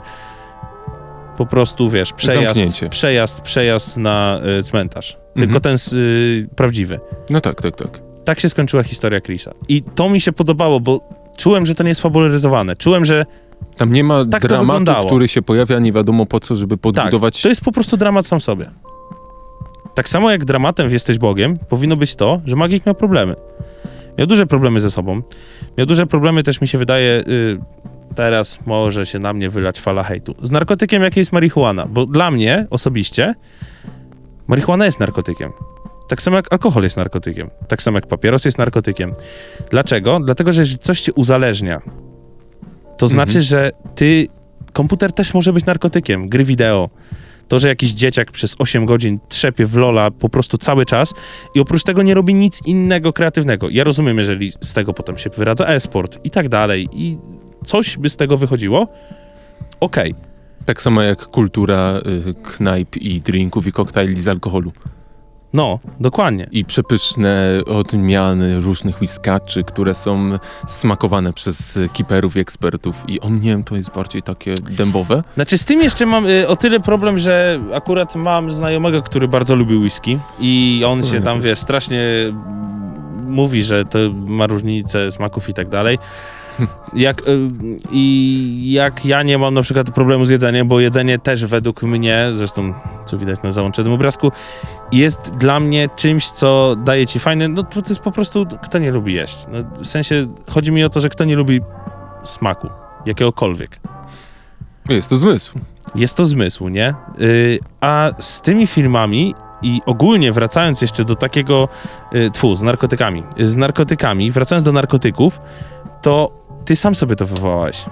[1.36, 2.88] po prostu, wiesz, przejazd, Zamknięcie.
[2.88, 5.16] przejazd, przejazd na y, cmentarz.
[5.38, 5.60] Tylko Mhm.
[5.60, 7.00] ten y, prawdziwy.
[7.30, 8.00] No tak, tak, tak.
[8.24, 9.50] Tak się skończyła historia Chrisa.
[9.68, 11.00] I to mi się podobało, bo
[11.36, 12.76] czułem, że to nie jest fabularyzowane.
[12.76, 13.26] Czułem, że
[13.76, 17.42] Tam nie ma Tak dramatu, który się pojawia nie wiadomo po co, żeby tak, podbudować...
[17.42, 18.70] to jest po prostu dramat sam w sobie.
[19.94, 23.36] Tak samo jak dramatem w Jesteś Bogiem, powinno być to, że magik miał problemy.
[24.18, 25.22] Miał duże problemy ze sobą.
[25.78, 27.58] Miał duże problemy też, mi się wydaje, y,
[28.14, 30.34] teraz może się na mnie wylać fala hejtu.
[30.42, 31.86] Z narkotykiem, jakie jest marihuana.
[31.86, 33.34] Bo dla mnie osobiście
[34.46, 35.52] marihuana jest narkotykiem.
[36.08, 37.50] Tak samo jak alkohol jest narkotykiem.
[37.68, 39.14] Tak samo jak papieros jest narkotykiem.
[39.70, 40.20] Dlaczego?
[40.20, 41.80] Dlatego, że jeżeli coś cię uzależnia,
[42.96, 44.28] to znaczy, że ty...
[44.72, 46.28] Komputer też może być narkotykiem.
[46.28, 46.90] Gry wideo.
[47.48, 51.14] To, że jakiś dzieciak przez 8 godzin trzepie w Lola po prostu cały czas
[51.54, 53.68] i oprócz tego nie robi nic innego kreatywnego.
[53.70, 57.18] Ja rozumiem, jeżeli z tego potem się wyradza e-sport i tak dalej i
[57.64, 58.88] coś by z tego wychodziło,
[59.80, 60.14] okej.
[60.66, 64.72] Tak samo jak kultura y, knajp i drinków i koktajli z alkoholu.
[65.54, 66.48] No, dokładnie.
[66.52, 73.04] I przepyszne odmiany różnych whiskaczy, które są smakowane przez kiperów i ekspertów.
[73.08, 75.22] I o nie, to jest bardziej takie dębowe.
[75.34, 79.56] Znaczy z tym jeszcze mam y, o tyle problem, że akurat mam znajomego, który bardzo
[79.56, 82.00] lubi whisky i on się tam, wiesz, strasznie
[83.26, 85.98] mówi, że to ma różnice smaków i tak dalej.
[86.94, 87.50] Jak, y,
[87.90, 92.26] I jak ja nie mam na przykład problemu z jedzeniem, bo jedzenie też według mnie,
[92.32, 92.74] zresztą
[93.06, 94.32] co widać na załączonym obrazku,
[94.92, 98.90] jest dla mnie czymś, co daje ci fajne, no to jest po prostu, kto nie
[98.90, 99.46] lubi jeść.
[99.52, 101.60] No, w sensie, chodzi mi o to, że kto nie lubi
[102.24, 102.68] smaku,
[103.06, 103.80] jakiegokolwiek.
[104.88, 105.58] Jest to zmysł.
[105.94, 106.94] Jest to zmysł, nie?
[107.18, 111.68] Yy, a z tymi filmami i ogólnie wracając jeszcze do takiego,
[112.12, 115.40] yy, tfu, z narkotykami, yy, z narkotykami, wracając do narkotyków,
[116.02, 117.84] to ty sam sobie to wywołałeś.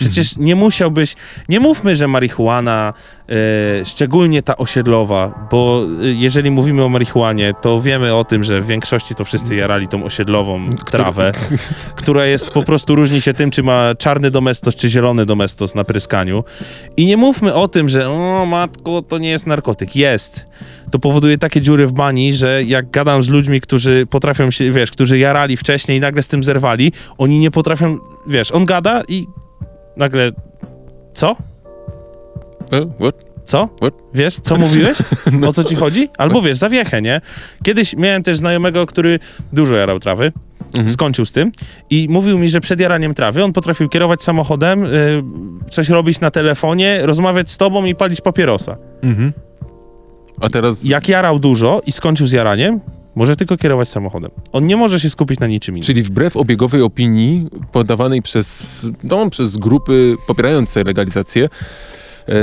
[0.00, 1.14] Przecież nie musiałbyś,
[1.48, 2.92] nie mówmy, że marihuana,
[3.28, 3.34] yy,
[3.84, 8.66] szczególnie ta osiedlowa, bo yy, jeżeli mówimy o marihuanie, to wiemy o tym, że w
[8.66, 11.32] większości to wszyscy jarali tą osiedlową trawę,
[11.96, 15.84] która jest po prostu różni się tym, czy ma czarny domestos, czy zielony domestos na
[15.84, 16.44] pryskaniu.
[16.96, 19.96] I nie mówmy o tym, że o matko, to nie jest narkotyk.
[19.96, 20.46] Jest.
[20.90, 24.90] To powoduje takie dziury w bani, że jak gadam z ludźmi, którzy potrafią się, wiesz,
[24.90, 29.26] którzy jarali wcześniej i nagle z tym zerwali, oni nie potrafią, wiesz, on gada i
[30.00, 30.32] nagle
[31.14, 31.36] co?
[32.72, 33.14] E, what?
[33.44, 33.68] Co?
[33.76, 33.94] What?
[34.14, 34.98] Wiesz, co mówiłeś?
[35.48, 36.08] O co ci chodzi?
[36.18, 37.20] Albo wiesz, zawiechę, nie?
[37.64, 39.18] Kiedyś miałem też znajomego, który
[39.52, 40.32] dużo jarał trawy
[40.70, 40.90] Mhm.
[40.90, 41.52] skończył z tym
[41.90, 45.22] i mówił mi, że przed jaraniem trawy on potrafił kierować samochodem, y,
[45.70, 48.76] coś robić na telefonie, rozmawiać z tobą i palić papierosa.
[49.02, 49.32] Mhm.
[50.40, 50.84] A teraz...
[50.84, 52.80] Jak jarał dużo i skończył z jaraniem,
[53.14, 54.30] może tylko kierować samochodem.
[54.52, 55.86] On nie może się skupić na niczym innym.
[55.86, 61.48] Czyli wbrew obiegowej opinii podawanej przez, no, przez grupy popierające legalizację,
[62.28, 62.34] e,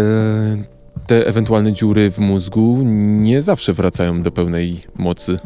[1.07, 2.79] te ewentualne dziury w mózgu
[3.21, 5.39] nie zawsze wracają do pełnej mocy.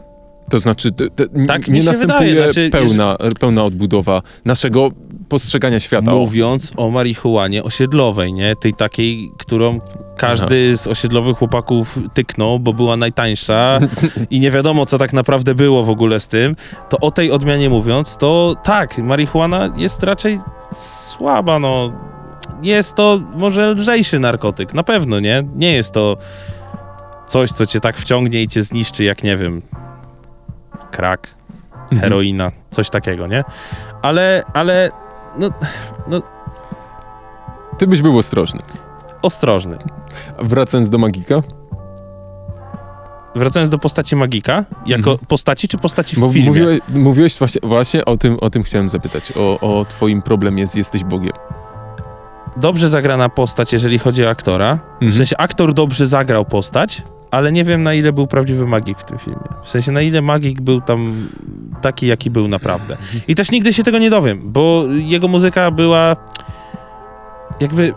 [0.49, 4.91] To znaczy, te, te, Tak nie następuje znaczy, pełna, pełna odbudowa naszego
[5.31, 6.11] postrzegania świata.
[6.11, 8.55] Mówiąc o marihuanie osiedlowej, nie?
[8.55, 9.79] Tej takiej, którą
[10.17, 13.79] każdy z osiedlowych chłopaków tyknął, bo była najtańsza
[14.29, 16.55] i nie wiadomo, co tak naprawdę było w ogóle z tym,
[16.89, 20.39] to o tej odmianie mówiąc, to tak, marihuana jest raczej
[20.73, 21.91] słaba, no.
[22.61, 25.43] Jest to może lżejszy narkotyk, na pewno, nie?
[25.55, 26.17] Nie jest to
[27.27, 29.61] coś, co cię tak wciągnie i cię zniszczy, jak nie wiem,
[30.91, 31.41] krak,
[31.91, 32.01] Mhm.
[32.01, 33.43] heroina, coś takiego, nie?
[34.01, 34.91] Ale, ale,
[35.39, 35.49] no,
[36.07, 36.21] no,
[37.77, 38.59] Ty byś był ostrożny.
[39.21, 39.77] ostrożny.
[40.39, 41.35] Wracając do Magika,
[43.35, 45.27] Wracając do postaci Magika, jako Mhm.
[45.27, 46.47] postaci czy postaci w bo filmie?
[46.49, 50.75] mówiłeś, mówiłeś właśnie, właśnie o, tym, o tym chciałem zapytać, o, o twoim problemie z
[50.75, 51.31] Jesteś Bogiem.
[52.57, 54.75] Dobrze zagrana postać, jeżeli chodzi o aktora.
[54.75, 55.11] W Mhm.
[55.13, 59.17] sensie aktor dobrze zagrał postać, ale nie wiem na ile był prawdziwy magik w tym
[59.17, 59.39] filmie.
[59.63, 61.27] W sensie na ile magik był tam
[61.81, 62.97] taki, jaki był naprawdę.
[63.27, 66.15] I też nigdy się tego nie dowiem, bo jego muzyka była
[67.59, 67.93] jakby...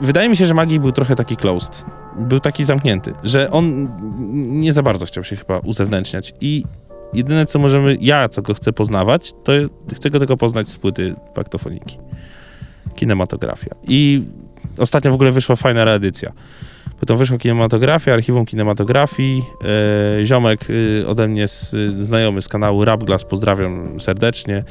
[0.00, 1.84] Wydaje mi się, że magik był trochę taki closed.
[2.18, 3.88] Był taki zamknięty, że on
[4.60, 6.34] nie za bardzo chciał się chyba uzewnętrzniać.
[6.40, 6.64] I
[7.14, 9.52] jedyne, co możemy, ja co go chcę poznawać, to
[9.94, 11.98] chcę go tylko poznać z płyty paktofoniki.
[12.94, 13.74] Kinematografia.
[13.88, 14.22] I
[14.78, 16.32] ostatnio w ogóle wyszła fajna reedycja.
[17.00, 19.42] Potem wyszła kinematografia, archiwum kinematografii.
[20.20, 20.60] E, ziomek
[21.02, 24.64] e, ode mnie, z, znajomy z kanału Rap Glass, pozdrawiam serdecznie.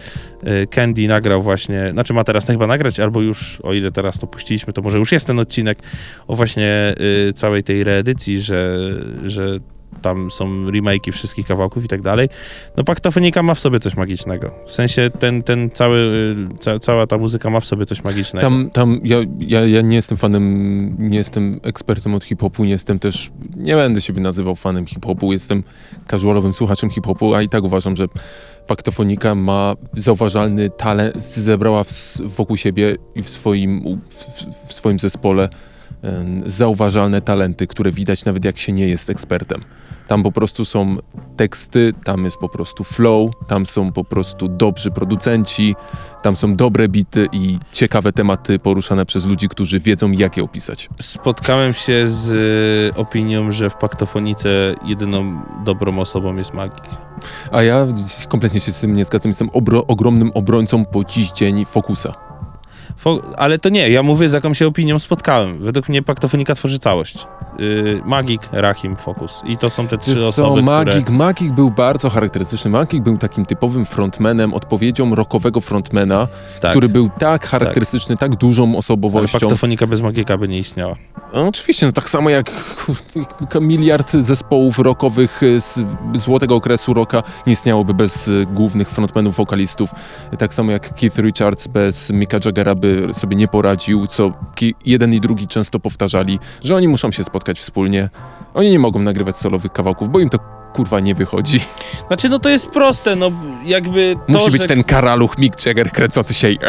[0.44, 4.28] E, Candy nagrał właśnie, znaczy ma teraz chyba nagrać, albo już, o ile teraz to
[4.28, 5.80] puściliśmy, to może już jest ten odcinek
[6.28, 6.96] o właśnie
[7.30, 8.78] e, całej tej reedycji, że,
[9.26, 9.60] że
[10.02, 12.30] tam są remake'i wszystkich kawałków i tak dalej.
[12.78, 14.52] No Paktofonika ma w sobie coś magicznego.
[14.66, 15.98] W sensie ten, ten cały,
[16.54, 18.46] y, ca, cała ta muzyka ma w sobie coś magicznego.
[18.48, 23.00] Tam, tam ja, ja, ja nie jestem fanem, nie jestem ekspertem od hip-hopu, nie jestem
[23.00, 25.64] też, nie będę siebie nazywał fanem hip-hopu, jestem
[26.08, 28.08] casualowym słuchaczem hip-hopu, a i tak uważam, że
[28.68, 31.92] Paktofonika ma zauważalny talent, zebrała w,
[32.26, 35.50] wokół siebie i w swoim, w, w swoim zespole
[36.46, 39.64] zauważalne talenty, które widać nawet jak się nie jest ekspertem.
[40.08, 40.96] Tam po prostu są
[41.38, 45.76] teksty, tam jest po prostu flow, tam są po prostu dobrzy producenci,
[46.22, 50.90] tam są dobre bity i ciekawe tematy poruszane przez ludzi, którzy wiedzą, jak je opisać.
[51.02, 52.32] Spotkałem się z
[52.96, 56.84] y, opinią, że w Paktofonice jedyną dobrą osobą jest magik.
[57.52, 57.88] A ja
[58.28, 59.30] kompletnie się z tym nie zgadzam.
[59.30, 62.33] Jestem obro- ogromnym obrońcą po dziś dzień Fokusa.
[63.38, 65.58] Ale to nie, ja mówię z jaką się opinią spotkałem.
[65.58, 67.28] Według mnie Paktofonika tworzy całość.
[67.60, 69.42] Y, magik, Rahim, Fokus.
[69.46, 71.18] I to są te trzy Wiesz co, osoby, Magik, które...
[71.18, 72.72] Magik był bardzo charakterystyczny.
[72.72, 76.28] Magik był takim typowym frontmanem, odpowiedzią rockowego frontmana,
[76.62, 79.40] Tak, który był tak charakterystyczny, tak, dużą ale osobowością.
[79.40, 80.96] Paktofonika bez magika by nie istniała.
[81.34, 82.52] No, oczywiście, no tak samo jak
[83.62, 85.80] miliard zespołów rockowych z
[86.16, 89.90] złotego okresu rocka nie istniałoby bez y, głównych frontmenów, wokalistów.
[90.38, 94.34] Tak samo jak Keith Richards bez Micka Jaggera by sobie nie poradził, co
[94.86, 98.10] jeden i drugi często powtarzali, że oni muszą się spotkać wspólnie.
[98.54, 100.40] Oni nie mogą nagrywać solowych kawałków, bo im to
[100.74, 101.60] kurwa nie wychodzi.
[102.08, 103.32] Znaczy, no to jest proste, no
[103.66, 104.68] jakby to, Musi być że...
[104.68, 106.60] ten karaluch Mick Jagger kręcący się i...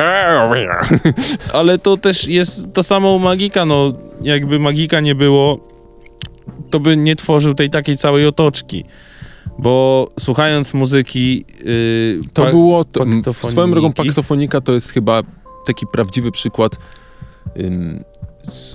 [1.53, 5.59] Ale to też jest to samo u Magika, no jakby Magika nie było,
[6.71, 8.85] to by nie tworzył tej takiej całej otoczki.
[9.59, 11.45] Bo słuchając muzyki...
[11.65, 12.85] Yy, To było...
[12.85, 15.23] To, swoją drogą paktofonika to jest chyba
[15.67, 16.79] taki prawdziwy przykład
[17.61, 18.05] ym,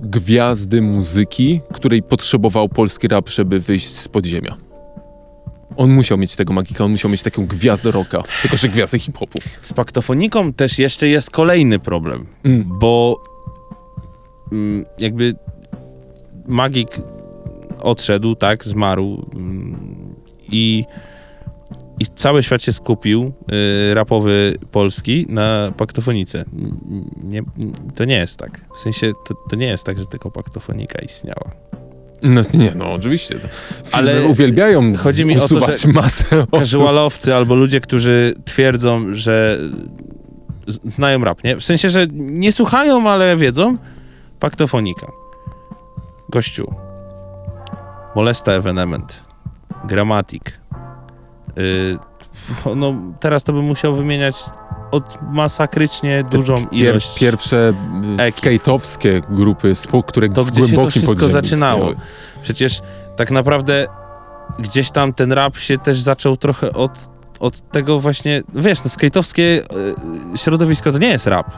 [0.02, 4.58] gwiazdy muzyki, której potrzebował polski rap, żeby wyjść z podziemia.
[5.78, 9.40] On musiał mieć tego magika, on musiał mieć taką gwiazdę rocka, tylko że gwiazdę hip-hopu.
[9.62, 12.66] Z paktofoniką też jeszcze jest kolejny problem, Mm.
[12.80, 13.24] bo
[14.52, 15.36] mm, jakby
[16.48, 16.90] Magik
[17.82, 20.16] odszedł, tak, zmarł mm,
[20.52, 20.86] i,
[22.00, 23.34] i cały świat się skupił,
[23.92, 26.46] y, rapowy polski, na paktofonice.
[27.24, 27.42] Nie,
[27.96, 28.62] to nie jest tak.
[28.76, 31.52] W sensie, to, to nie jest tak, że tylko paktofonika istniała.
[32.24, 33.36] No nie, no oczywiście.
[33.36, 39.60] Filmy Ale uwielbiają chodzi mi o to, że masę casualowcy albo ludzie, którzy twierdzą, że
[40.68, 41.56] znają rap, nie?
[41.56, 43.78] W sensie, że nie słuchają, ale wiedzą.
[44.40, 45.08] Paktofonika.
[46.30, 46.74] Gościu.
[48.16, 49.24] Molesta Evenement.
[49.86, 50.59] Gramatik.
[51.60, 51.98] Y,
[52.76, 54.36] no, teraz to bym musiał wymieniać
[54.92, 57.20] od masakrycznie dużą Pier, ilość.
[57.20, 57.74] pierwsze
[58.20, 59.74] y, skate'owskie grupy,
[60.08, 61.90] które to w gdzie się to wszystko zaczynało.
[61.92, 62.08] istniały.
[62.42, 62.82] Przecież
[63.16, 63.88] tak naprawdę
[64.60, 69.42] gdzieś tam ten rap się też zaczął trochę od, od tego właśnie, wiesz, no skate'owskie
[69.42, 71.52] y, środowisko to nie jest rap.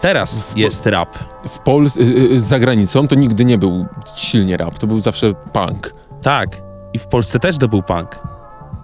[0.00, 1.18] Teraz W- jest rap.
[1.48, 5.94] W Pol y, za granicą to nigdy nie był silnie rap, to był zawsze punk.
[6.22, 6.48] Tak.
[6.92, 8.18] I w Polsce też to był punk.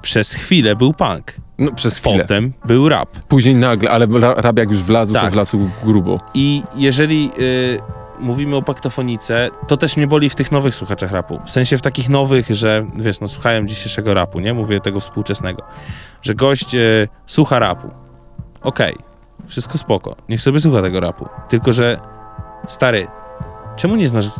[0.03, 1.33] Przez chwilę był punk.
[1.59, 2.19] No przez chwilę.
[2.19, 3.09] Potem był rap.
[3.29, 5.33] Później nagle, ale ra- rap jak już wlazł, to Tak.
[5.33, 6.21] wlazł grubo.
[6.35, 7.79] I jeżeli y,
[8.21, 11.41] mówimy o paktofonice, to też mnie boli w tych nowych słuchaczach rapu.
[11.45, 14.55] W sensie w takich nowych, że wiesz, no słuchają dzisiejszego rapu, nie?
[14.55, 15.63] Mówię tego współczesnego.
[16.23, 17.89] Że gość y, słucha rapu.
[18.63, 18.97] Okej,
[19.47, 20.17] wszystko spoko.
[20.29, 21.29] Niech sobie słucha tego rapu.
[21.49, 22.01] Tylko, że
[22.67, 23.07] stary,
[23.77, 24.31] czemu nie znasz...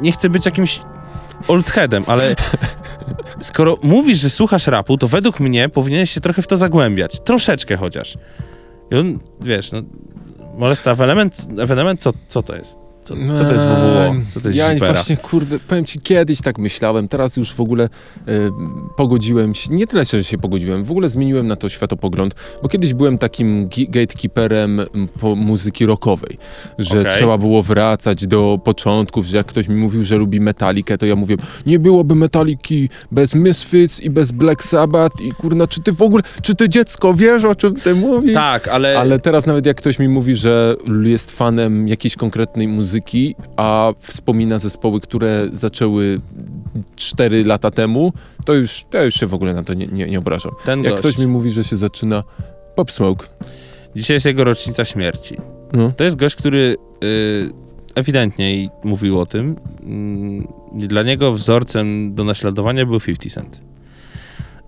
[0.00, 0.80] Nie chcę być jakimś
[1.48, 2.34] oldheadem, ale
[3.40, 7.20] skoro mówisz, że słuchasz rapu, to według mnie powinieneś się trochę w to zagłębiać.
[7.20, 8.14] Troszeczkę chociaż.
[8.90, 9.82] I on, wiesz, no,
[10.56, 12.85] molesta ewenement, ewenement co, co to jest?
[13.06, 14.14] Co, co to jest WWO?
[14.28, 14.92] Co to jest Ja Zipera?
[14.92, 18.50] właśnie, kurde, powiem ci, kiedyś tak myślałem, teraz już w ogóle y,
[18.96, 22.94] pogodziłem się, nie tyle, że się pogodziłem, w ogóle zmieniłem na to światopogląd, bo kiedyś
[22.94, 24.80] byłem takim gatekeeperem
[25.36, 26.38] muzyki rockowej,
[26.78, 27.12] że Okej.
[27.12, 31.16] trzeba było wracać do początków, że jak ktoś mi mówił, że lubi Metalikę, to ja
[31.16, 36.02] mówię, nie byłoby Metaliki bez Misfits i bez Black Sabbath i kurna, czy ty w
[36.02, 38.34] ogóle, czy ty dziecko wiesz, o czym ty mówisz?
[38.34, 42.95] Tak, ale, Ale teraz nawet jak ktoś mi mówi, że jest fanem jakiejś konkretnej muzyki,
[43.56, 46.20] a wspomina zespoły, które zaczęły
[46.96, 48.12] 4 lata temu,
[48.44, 50.52] to już, to już się w ogóle na to nie, nie, nie obrażam.
[50.64, 52.22] ten Jak gość, ktoś mi mówi, że się zaczyna
[52.76, 53.26] Pop Smoke,
[53.96, 55.36] dzisiaj jest jego rocznica śmierci.
[55.72, 55.92] no.
[55.96, 57.50] To jest gość, który y,
[57.94, 59.56] ewidentnie mówił o tym.
[59.82, 63.66] Mm, dla niego wzorcem do naśladowania był 50 Cent.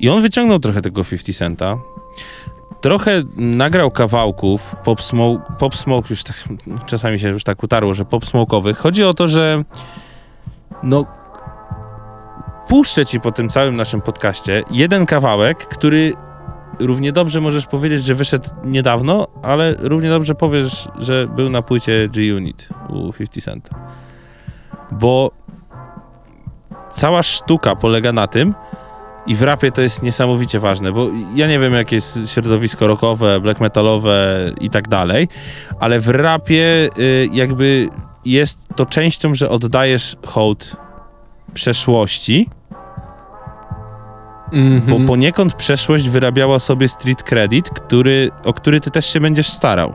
[0.00, 1.78] I on wyciągnął trochę tego 50 Centa.
[2.80, 6.36] Trochę nagrał kawałków pop smoke, pop smoke już tak,
[6.86, 8.76] czasami się już tak utarło, że pop smoke'owych.
[8.76, 9.64] Chodzi o to, że
[10.82, 11.04] no
[12.68, 16.12] puszczę ci po tym całym naszym podcaście jeden kawałek, który
[16.78, 22.08] równie dobrze możesz powiedzieć, że wyszedł niedawno, ale równie dobrze powiesz, że był na płycie
[22.08, 23.86] G-Unit u 50 Centa.
[24.92, 25.30] Bo
[26.90, 28.54] cała sztuka polega na tym,
[29.28, 33.40] i w rapie to jest niesamowicie ważne, bo ja nie wiem, jakie jest środowisko rockowe,
[33.40, 35.28] black metalowe i tak dalej,
[35.80, 37.88] ale w rapie y, jakby
[38.24, 40.76] jest to częścią, że oddajesz hołd
[41.54, 42.50] przeszłości,
[44.52, 45.06] bo Mhm.
[45.06, 49.92] poniekąd przeszłość wyrabiała sobie street credit, który, o który ty też się będziesz starał.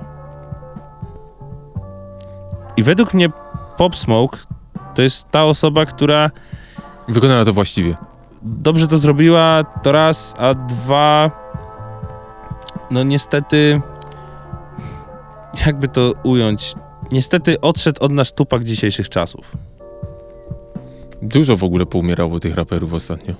[2.78, 3.30] I według mnie
[3.78, 4.38] Pop Smoke
[4.96, 6.30] to jest ta osoba, która
[7.08, 7.96] Wykonała to właściwie.
[8.44, 11.32] Dobrze to zrobiła, to raz, a dwa,
[12.92, 13.82] no niestety,
[15.66, 16.76] jakby to ująć,
[17.12, 19.58] niestety odszedł od nas tupak dzisiejszych czasów.
[21.22, 23.34] Dużo w ogóle poumierało tych raperów ostatnio.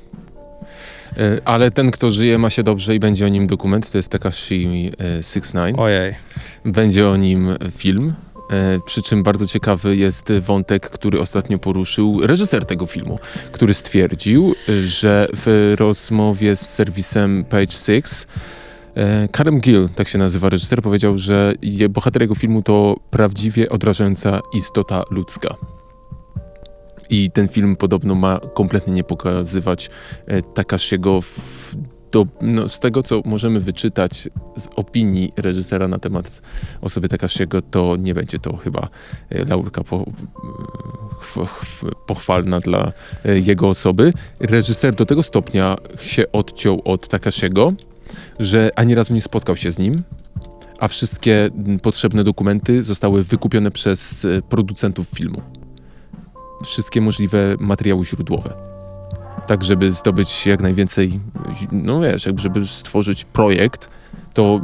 [1.18, 4.12] E, Ale ten, kto żyje, ma się dobrze i będzie o nim dokument, to jest
[4.12, 5.80] Tekashi 69.
[5.80, 6.16] Ojej.
[6.66, 8.14] Będzie o nim film.
[8.54, 13.20] E, przy czym bardzo ciekawy jest wątek, który ostatnio poruszył reżyser tego filmu,
[13.52, 18.28] który stwierdził, że w rozmowie z serwisem Page Six
[18.96, 21.54] e, Karem Gill, tak się nazywa reżyser, powiedział, że
[21.90, 25.56] bohater jego filmu to prawdziwie odrażająca istota ludzka.
[27.10, 29.90] I ten film podobno ma kompletnie nie pokazywać
[30.28, 31.76] e, Takashiego w,
[32.14, 36.42] do, no, z tego, co możemy wyczytać z opinii reżysera na temat
[36.82, 38.90] osoby Takashiego, to nie będzie to chyba
[39.30, 40.06] e, laurka po,
[41.22, 42.92] ch- pochwalna dla
[43.26, 44.14] e, jego osoby.
[44.40, 47.74] Reżyser do tego stopnia się odciął od Takashiego,
[48.40, 50.04] że ani razu nie spotkał się z nim,
[50.80, 51.50] a wszystkie
[51.82, 55.42] potrzebne dokumenty zostały wykupione przez e, producentów filmu.
[56.64, 58.73] Wszystkie możliwe materiały źródłowe.
[59.48, 61.20] Tak, żeby zdobyć jak najwięcej,
[61.72, 63.90] no wiesz, jakby żeby stworzyć projekt,
[64.34, 64.62] to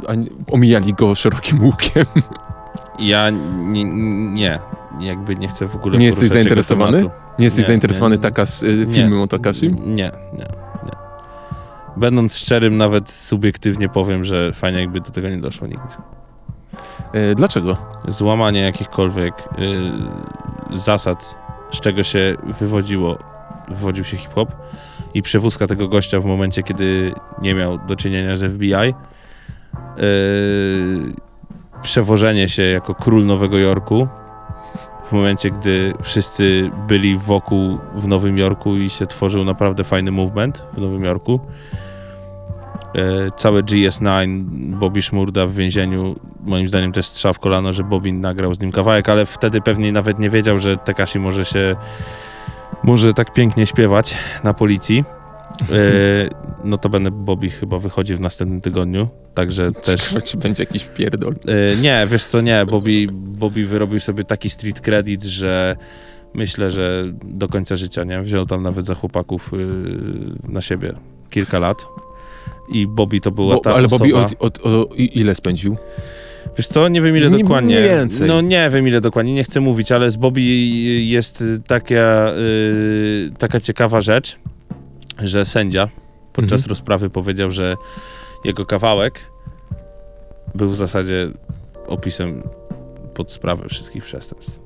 [0.50, 2.04] omijali go szerokim łukiem.
[2.98, 3.84] Ja nie,
[4.32, 4.58] nie,
[5.00, 7.02] jakby nie chcę w ogóle Nie jesteś zainteresowany?
[7.38, 8.22] Nie jesteś Nie, zainteresowany nie.
[8.22, 9.76] Takas, y, filmem o Takashim?
[9.86, 10.46] Nie, nie,
[10.84, 10.92] nie.
[11.96, 15.94] Będąc szczerym, nawet subiektywnie powiem, że fajnie jakby do tego nie doszło nigdy.
[17.12, 17.76] E, dlaczego?
[18.08, 19.34] Złamanie jakichkolwiek
[20.72, 21.38] y, zasad,
[21.72, 23.18] z czego się wywodziło,
[23.70, 24.52] wywodził się hip-hop
[25.14, 28.74] i przewózka tego gościa w momencie, kiedy nie miał do czynienia z FBI.
[28.74, 28.92] Y,
[31.82, 34.08] przewożenie się jako król Nowego Jorku
[35.10, 40.66] w momencie, gdy wszyscy byli wokół w Nowym Jorku i się tworzył naprawdę fajny movement
[40.74, 41.40] w Nowym Jorku.
[42.94, 44.44] E, całe GS9,
[44.78, 48.72] Bobby Szmurda w więzieniu, moim zdaniem też strzał w kolano, że Bobby nagrał z nim
[48.72, 51.76] kawałek, ale wtedy pewnie nawet nie wiedział, że Tekashi może się,
[52.82, 55.04] może tak pięknie śpiewać na policji.
[55.60, 55.74] E,
[56.64, 60.00] no to będę Bobby chyba wychodzi w następnym tygodniu, także też...
[60.00, 61.34] Ciekawe, czy będzie jakiś wpierdol.
[61.46, 65.76] E, nie, wiesz co, nie, Bobby, Bobby wyrobił sobie taki street credit, że
[66.34, 68.20] myślę, że do końca życia, nie?
[68.22, 69.56] Wziął tam nawet za chłopaków y,
[70.48, 70.92] na siebie
[71.30, 71.86] kilka lat.
[72.72, 74.04] I Bobby to była Bo, ta ale osoba...
[74.04, 75.76] Bobby od, od, o, i- ile spędził?
[76.58, 77.76] Wiesz co, nie wiem ile Nie- dokładnie.
[77.80, 78.28] mniej więcej.
[78.28, 80.40] No nie wiem ile dokładnie, nie chcę mówić, ale z Bobby
[81.06, 84.38] jest y, taka, y, taka ciekawa rzecz,
[85.18, 85.88] że sędzia
[86.32, 86.68] podczas Mhm.
[86.68, 87.76] rozprawy powiedział, że
[88.44, 89.20] jego kawałek
[90.54, 91.28] był w zasadzie
[91.86, 92.42] opisem
[93.14, 94.60] pod sprawę wszystkich przestępstw.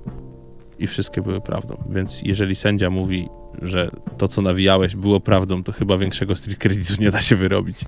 [0.79, 1.85] I wszystkie były prawdą.
[1.91, 3.29] Więc jeżeli sędzia mówi,
[3.63, 7.79] że to, co nawijałeś, było prawdą, to chyba większego street creditu nie da się wyrobić.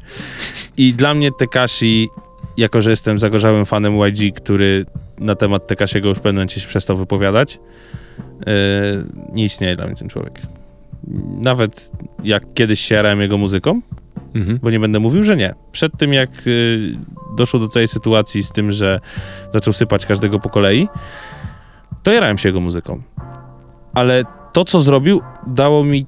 [0.76, 2.08] I dla mnie Tekashi,
[2.56, 4.86] jako że jestem zagorzałym fanem YG, który
[5.18, 7.58] na temat Tekashiego już w pewnym momencie się przestał wypowiadać,
[8.18, 8.46] yy,
[9.32, 10.40] nie istnieje dla mnie ten człowiek.
[11.42, 11.90] Nawet
[12.24, 13.80] jak kiedyś się jarałem jego muzyką,
[14.34, 14.58] Mhm.
[14.62, 15.54] bo nie będę mówił, że nie.
[15.72, 16.98] Przed tym, jak y,
[17.36, 19.00] doszło do całej sytuacji z tym, że
[19.54, 20.88] zaczął sypać każdego po kolei,
[22.02, 23.02] to jarałem się jego muzyką.
[23.94, 26.06] Ale to, co zrobił, dało mi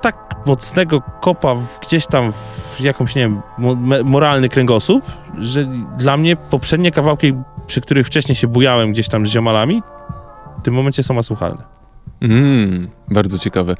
[0.00, 3.40] tak mocnego kopa w, gdzieś tam w jakąś, nie wiem,
[4.04, 5.04] moralny kręgosłup,
[5.38, 5.64] że
[5.98, 7.34] dla mnie poprzednie kawałki,
[7.66, 9.82] przy których wcześniej się bujałem gdzieś tam z ziomalami,
[10.60, 11.62] w tym momencie są asłuchalne.
[12.22, 13.72] Mm, bardzo ciekawe.
[13.72, 13.76] E,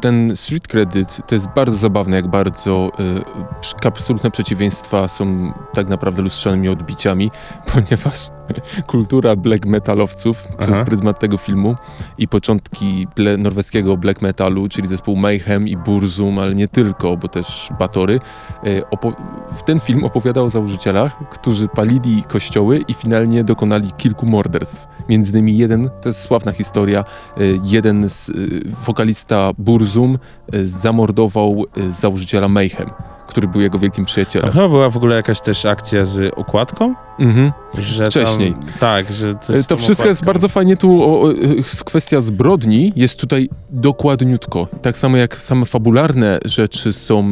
[0.00, 2.90] Ten street credit to jest bardzo zabawne, jak bardzo
[3.60, 7.30] przy- absolutne przeciwieństwa są tak naprawdę lustrzanymi odbiciami,
[7.74, 8.30] ponieważ
[8.86, 10.84] kultura black metalowców przez Aha.
[10.84, 11.76] pryzmat tego filmu
[12.18, 17.28] i początki ble, norweskiego black metalu, czyli zespół Mayhem i Burzum, ale nie tylko, bo
[17.28, 18.20] też Batory,
[18.64, 18.82] e,
[19.56, 24.86] w ten film opowiadał o założycielach, którzy palili kościoły i finalnie dokonali kilku morderstw.
[25.08, 27.04] Między innymi jeden, to jest sławna historia,
[27.40, 30.18] y, jeden z y, wokalista Burzum
[30.64, 32.90] zamordował założyciela Mayhem,
[33.32, 34.52] który był jego wielkim przyjacielem.
[34.52, 37.52] chyba była w ogóle jakaś też akcja z okładką, Mhm.
[37.78, 38.52] że Wcześniej.
[38.52, 42.92] Tam, tak, że z To wszystko jest bardzo fajnie tu, o, o, y, kwestia zbrodni
[42.96, 44.68] jest tutaj dokładniutko.
[44.82, 47.22] Tak samo jak same fabularne rzeczy są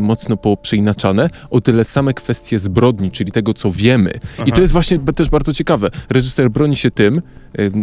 [0.00, 4.10] mocno poprzeinaczane, o tyle same kwestie zbrodni, czyli tego, co wiemy.
[4.10, 4.50] I Aha.
[4.54, 5.90] to jest właśnie też bardzo ciekawe.
[6.10, 7.22] Reżyser broni się tym,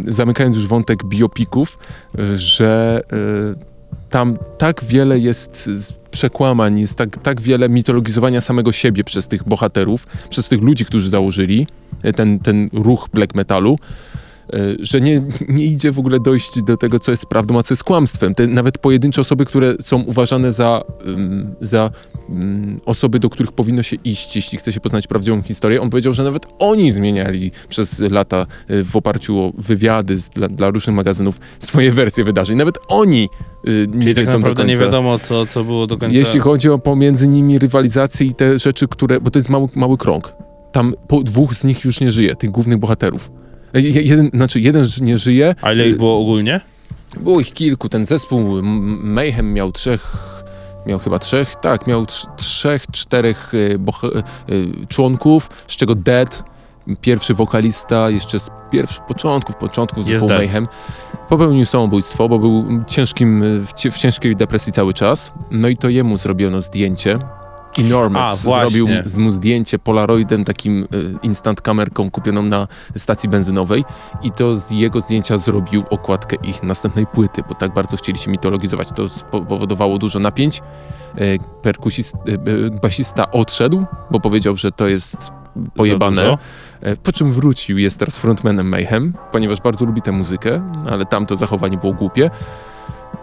[0.07, 1.77] zamykając już wątek biopików,
[2.19, 3.01] y, że
[4.13, 5.69] tam tak wiele jest
[6.11, 11.09] przekłamań, jest tak, tak wiele mitologizowania samego siebie przez tych bohaterów, przez tych ludzi, którzy
[11.09, 11.67] założyli
[12.05, 13.79] y, ten, ten ruch black metalu,
[14.79, 17.83] że nie, nie idzie w ogóle dojść do tego, co jest prawdą, a co jest
[17.83, 18.35] kłamstwem.
[18.35, 20.83] Te nawet pojedyncze osoby, które są uważane za,
[21.61, 21.91] za
[22.29, 26.13] ym, osoby, do których powinno się iść, jeśli chce się poznać prawdziwą historię, on powiedział,
[26.13, 30.95] że nawet oni zmieniali przez lata y, w oparciu o wywiady z, dla, dla różnych
[30.95, 32.57] magazynów swoje wersje wydarzeń.
[32.57, 33.29] Nawet oni
[33.67, 34.79] y, nie Czyli tak wiedzą do naprawdę końca.
[34.79, 36.17] nie wiadomo, co, co było do końca.
[36.17, 39.21] Jeśli chodzi o pomiędzy nimi rywalizację i te rzeczy, które.
[39.21, 40.33] Bo to jest mały, mały krąg.
[40.71, 43.31] Tam po dwóch z nich już nie żyje, tych głównych bohaterów.
[43.73, 45.55] Je- Jeden, znaczy, jeden nie żyje.
[45.61, 46.61] A ile ich było ogólnie?
[47.19, 47.89] Było ich kilku.
[47.89, 48.61] Ten zespół
[49.03, 50.13] Mayhem miał trzech.
[50.85, 54.21] Miał chyba trzech, tak, miał trz- trzech, czterech e, boh- e,
[54.87, 56.43] członków, z czego Dead,
[57.01, 60.29] pierwszy wokalista, jeszcze z pierwszych początków, początków zespołu.
[60.37, 60.67] Mayhem,
[61.29, 65.31] popełnił samobójstwo, bo był ciężkim, w, w ciężkiej depresji cały czas.
[65.51, 67.19] No i to jemu zrobiono zdjęcie.
[67.79, 70.85] Enormous A, zrobił z- mu zdjęcie polaroidem, takim e,
[71.23, 72.67] instant kamerką kupioną na
[72.97, 73.85] stacji benzynowej
[74.23, 78.31] i to z jego zdjęcia zrobił okładkę ich następnej płyty, bo tak bardzo chcieli się
[78.31, 78.87] mitologizować.
[78.95, 80.61] To spowodowało dużo napięć.
[81.15, 81.21] E,
[81.61, 82.19] Perkusist, e,
[82.81, 85.31] basista odszedł, bo powiedział, że to jest
[85.75, 86.21] pojebane.
[87.03, 91.77] Po czym wrócił, jest teraz frontmanem Mayhem, ponieważ bardzo lubi tę muzykę, ale tamto zachowanie
[91.77, 92.29] było głupie.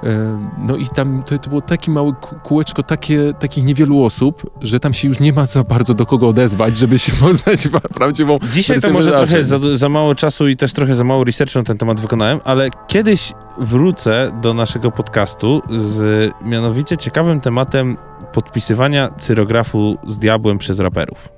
[0.05, 4.51] E, No i tam to, to było takie małe kół- kółeczko takie, takich niewielu osób,
[4.61, 7.81] że tam się już nie ma za bardzo do kogo odezwać, żeby się poznać pra-
[7.95, 11.59] prawdziwą Dzisiaj to może trochę za, za mało czasu i też trochę za mało researchu
[11.59, 17.97] na ten temat wykonałem, ale kiedyś wrócę do naszego podcastu z mianowicie ciekawym tematem
[18.33, 21.29] podpisywania cyrografu z diabłem przez raperów.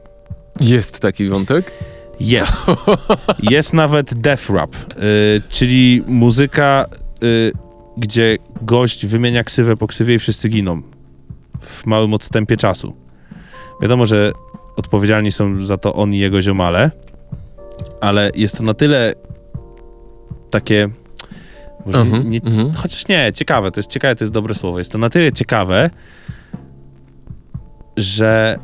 [0.60, 1.72] Jest taki wątek?
[2.20, 2.62] Jest.
[3.50, 6.86] Jest nawet death rap, y, czyli muzyka,
[7.24, 7.52] y,
[7.96, 10.82] gdzie gość wymienia ksywę po ksywie i wszyscy giną
[11.60, 12.96] w małym odstępie czasu.
[13.82, 14.32] Wiadomo, że
[14.76, 16.90] odpowiedzialni są za to on i jego ziomale,
[18.00, 19.14] ale jest to na tyle
[20.50, 20.88] takie
[21.86, 22.72] może Mhm, nie, mhm.
[22.74, 24.78] chociaż nie, ciekawe, to jest ciekawe, to jest dobre słowo.
[24.78, 25.90] Jest to na tyle ciekawe,
[27.96, 28.58] że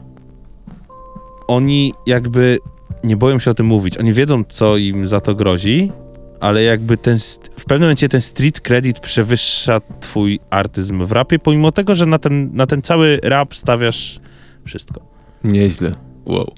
[1.48, 2.58] oni jakby
[3.04, 3.98] nie boją się o tym mówić.
[3.98, 5.92] Oni wiedzą, co im za to grozi,
[6.40, 7.18] ale jakby ten,
[7.56, 12.18] w pewnym momencie ten street credit przewyższa twój artyzm w rapie, pomimo tego, że na
[12.18, 14.20] ten, na ten cały rap stawiasz
[14.64, 15.00] wszystko.
[15.44, 15.94] Nieźle.
[16.26, 16.54] Wow.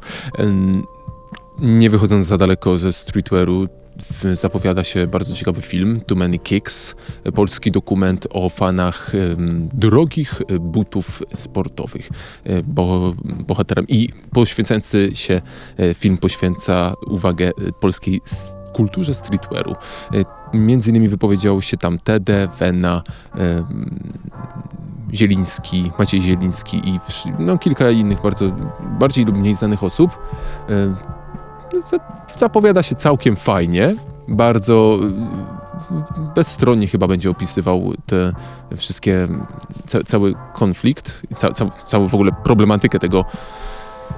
[1.58, 3.68] Nie wychodząc za daleko ze streetwearu,
[4.32, 6.94] zapowiada się bardzo ciekawy film, Too Many Kicks,
[7.34, 9.12] polski dokument o fanach
[9.72, 12.08] drogich butów sportowych.
[12.44, 15.42] E, Bo bohaterem i poświęcający się
[15.76, 17.50] e, film poświęca uwagę
[17.80, 18.20] polskiej
[18.72, 19.72] kulturze streetwearu.
[20.14, 23.02] E, Między innymi wypowiedział się tam Tede, Wena,
[23.34, 24.00] em,
[25.14, 26.98] Zieliński, Maciej Zieliński i
[27.38, 28.44] no, kilka innych bardzo
[28.98, 30.18] bardziej lub mniej znanych osób.
[31.74, 33.96] E, za- Zapowiada się całkiem fajnie.
[34.28, 34.98] Bardzo
[35.90, 38.32] e, bezstronnie chyba będzie opisywał te
[38.76, 39.28] wszystkie,
[39.86, 43.24] ca, cały konflikt, ca, ca, całą w ogóle problematykę tego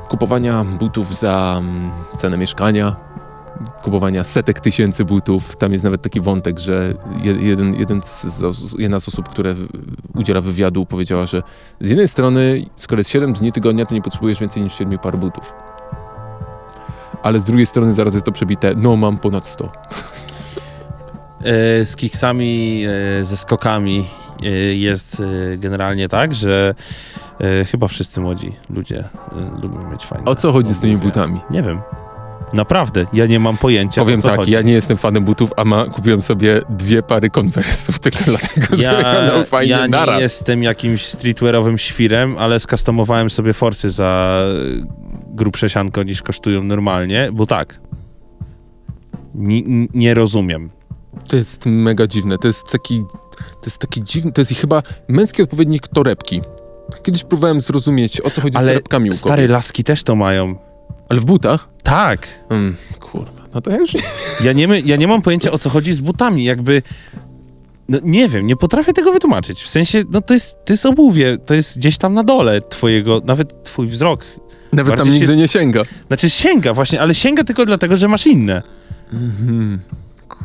[0.08, 1.62] kupowania butów za
[2.16, 2.96] cenę mieszkania,
[3.82, 5.56] kupowania setek tysięcy butów.
[5.56, 8.42] Tam jest nawet taki wątek, że je- jeden, jeden z,
[8.78, 9.54] jedna z osób, które
[10.14, 11.42] udziela wywiadu, powiedziała, że
[11.80, 15.18] z jednej strony, skoro jest 7 dni tygodnia, to nie potrzebujesz więcej niż 7 par
[15.18, 15.52] butów.
[17.22, 19.72] Ale z drugiej strony zaraz jest to przebite, no mam ponad 100.
[21.44, 22.84] E, z kiksami,
[23.20, 24.04] e, ze skokami
[24.42, 25.22] e, jest
[25.58, 26.74] generalnie tak, że
[27.70, 29.04] chyba wszyscy młodzi ludzie
[29.62, 31.40] lubią mieć fajne O co chodzi z tymi butami?
[31.50, 31.80] Nie wiem.
[32.52, 34.52] Naprawdę, ja nie mam pojęcia Powiem tak, chodzi.
[34.52, 38.82] ja nie jestem fanem butów, a ma, kupiłem sobie dwie pary konwersów tylko dlatego, że
[38.82, 40.20] Ja, będą fajnie ja nie naraz.
[40.20, 44.42] jestem jakimś streetwearowym świrem, ale skustomowałem sobie forsy za
[45.26, 47.80] grubsze sianko niż kosztują normalnie, bo tak.
[49.34, 50.70] Ni- nie rozumiem.
[51.28, 52.38] To jest mega dziwne.
[52.38, 53.02] To jest taki.
[53.38, 54.32] To jest taki dziwny.
[54.32, 56.40] To jest chyba męski odpowiednik torebki.
[57.02, 60.54] Kiedyś próbowałem zrozumieć, o co chodzi z Ale torebkami u stare laski też to mają.
[61.08, 61.68] Ale w butach?
[61.82, 62.28] Tak.
[62.50, 64.00] Mm, kurwa, no to ja już nie.
[64.44, 66.82] Ja nie, ja nie mam pojęcia o co chodzi z butami, jakby.
[67.88, 69.62] No nie wiem, nie potrafię tego wytłumaczyć.
[69.62, 73.22] W sensie, no to jest, to jest obuwie, to jest gdzieś tam na dole twojego,
[73.24, 74.24] nawet twój wzrok.
[74.72, 75.82] Nawet tam nigdy nie sięga.
[76.08, 78.62] Znaczy sięga właśnie, ale sięga tylko dlatego, że masz inne.
[79.12, 79.80] Mhm.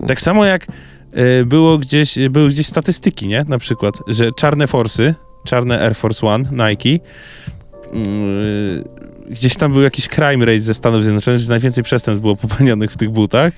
[0.07, 0.67] Tak samo jak
[1.13, 3.45] e, było gdzieś, były gdzieś statystyki, nie?
[3.47, 7.05] Na przykład, że czarne Forsy, czarne Air Force One, Nike,
[7.93, 8.83] mm,
[9.30, 12.97] gdzieś tam był jakiś crime rate ze Stanów Zjednoczonych, że najwięcej przestępstw było popełnionych w
[12.97, 13.53] tych butach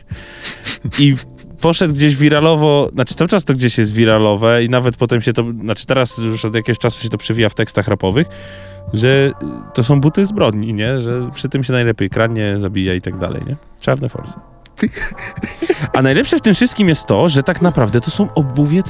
[1.00, 1.16] i
[1.62, 5.44] poszedł gdzieś wiralowo, znaczy cały czas to gdzieś jest wiralowe i nawet potem się to,
[5.64, 8.28] znaczy teraz już od jakiegoś czasu się to przewija w tekstach rapowych,
[8.94, 9.32] że
[9.74, 11.02] to są buty zbrodni, nie?
[11.02, 13.56] Że przy tym się najlepiej kradnie, zabija i tak dalej, nie?
[13.82, 14.34] Czarne forsy.
[15.94, 18.82] A najlepsze w tym wszystkim jest to, że tak naprawdę to są obuwie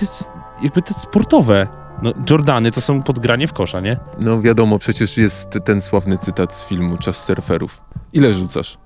[0.63, 1.67] jakby te sportowe.
[2.01, 3.97] No, Jordany to są podgranie w kosza, nie?
[4.19, 7.81] No wiadomo, przecież jest ten sławny cytat z filmu Czas surferów.
[8.13, 8.77] Ile rzucasz?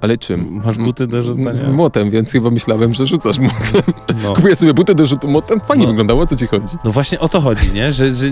[0.00, 0.60] Ale czym?
[0.64, 1.70] Masz buty do rzucania?
[1.70, 3.82] Młotem, więc chyba myślałem, że rzucasz młotem.
[4.22, 4.32] No.
[4.36, 5.60] Kupuję sobie buty do rzutu młotem.
[5.60, 5.88] Fajnie No.
[5.90, 6.76] wyglądało, o co ci chodzi?
[6.84, 7.92] no właśnie o to chodzi, nie?
[7.92, 8.26] Że, że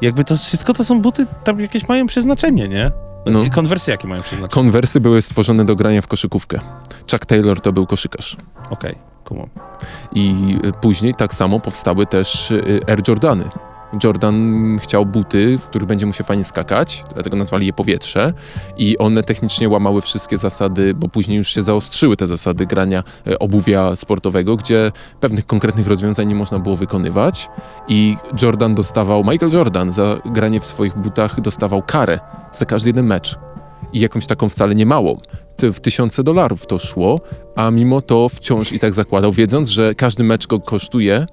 [0.00, 2.90] jakby to wszystko to są buty, tam jakieś mają przeznaczenie, nie?
[3.26, 3.40] No.
[3.54, 4.54] Konwersje jakie mają przeznaczenie?
[4.54, 6.60] Konwersy były stworzone do grania w koszykówkę.
[7.10, 8.36] Chuck Taylor to był koszykarz.
[8.70, 9.13] Okej, kumam.
[10.14, 13.44] I y, później tak samo powstały też y, Air Jordany.
[14.04, 18.32] Jordan chciał buty, w których będzie mu się fajnie skakać, dlatego nazwali je powietrze
[18.76, 23.38] i one technicznie łamały wszystkie zasady, bo później już się zaostrzyły te zasady grania e,
[23.38, 27.48] obuwia sportowego, gdzie pewnych konkretnych rozwiązań nie można było wykonywać
[27.88, 32.18] i Jordan dostawał, Michael Jordan za granie w swoich butach dostawał karę
[32.52, 33.38] za każdy jeden mecz
[33.92, 35.18] i jakąś taką wcale nie małą.
[35.62, 37.20] W tysiące dolarów to szło,
[37.56, 41.26] a mimo to wciąż i tak zakładał, wiedząc, że każdy mecz go kosztuje e,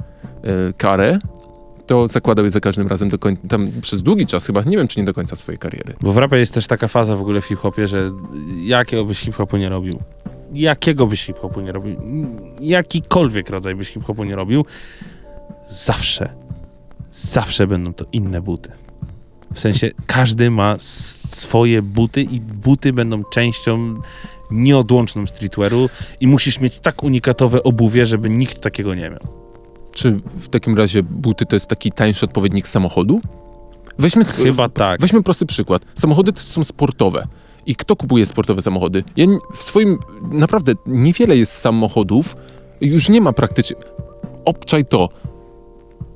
[0.78, 1.20] karę,
[1.88, 4.88] to zakładał je za każdym razem do końca, tam przez długi czas chyba, nie wiem
[4.88, 5.94] czy nie do końca swojej kariery.
[6.02, 8.12] Bo w rapie jest też taka faza w ogóle w hip-hopie, że
[8.64, 10.00] jakiego byś hip-hopu nie robił,
[10.54, 11.96] jakiego byś hip-hopu nie robił,
[12.62, 14.66] jakikolwiek rodzaj byś hip-hopu nie robił,
[15.68, 16.30] zawsze,
[17.12, 18.72] zawsze będą to inne buty.
[19.54, 23.96] W sensie każdy ma swoje buty i buty będą częścią
[24.52, 25.90] nieodłączną streetwearu
[26.20, 29.20] i musisz mieć tak unikatowe obuwie, żeby nikt takiego nie miał.
[29.94, 33.22] Czy w takim razie buty to jest taki tańszy odpowiednik samochodu?
[34.00, 35.02] Weźmy, Chyba tak.
[35.02, 35.86] weźmy prosty przykład.
[35.96, 37.28] Samochody to są sportowe.
[37.66, 39.04] I kto kupuje sportowe samochody?
[39.16, 39.26] Ja
[39.56, 42.36] w swoim, naprawdę niewiele jest samochodów,
[42.82, 43.76] już nie ma praktycznie.
[44.46, 45.10] Obczaj to.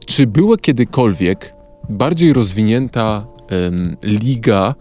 [0.05, 1.54] Czy była kiedykolwiek
[1.89, 3.25] bardziej rozwinięta
[4.03, 4.75] liga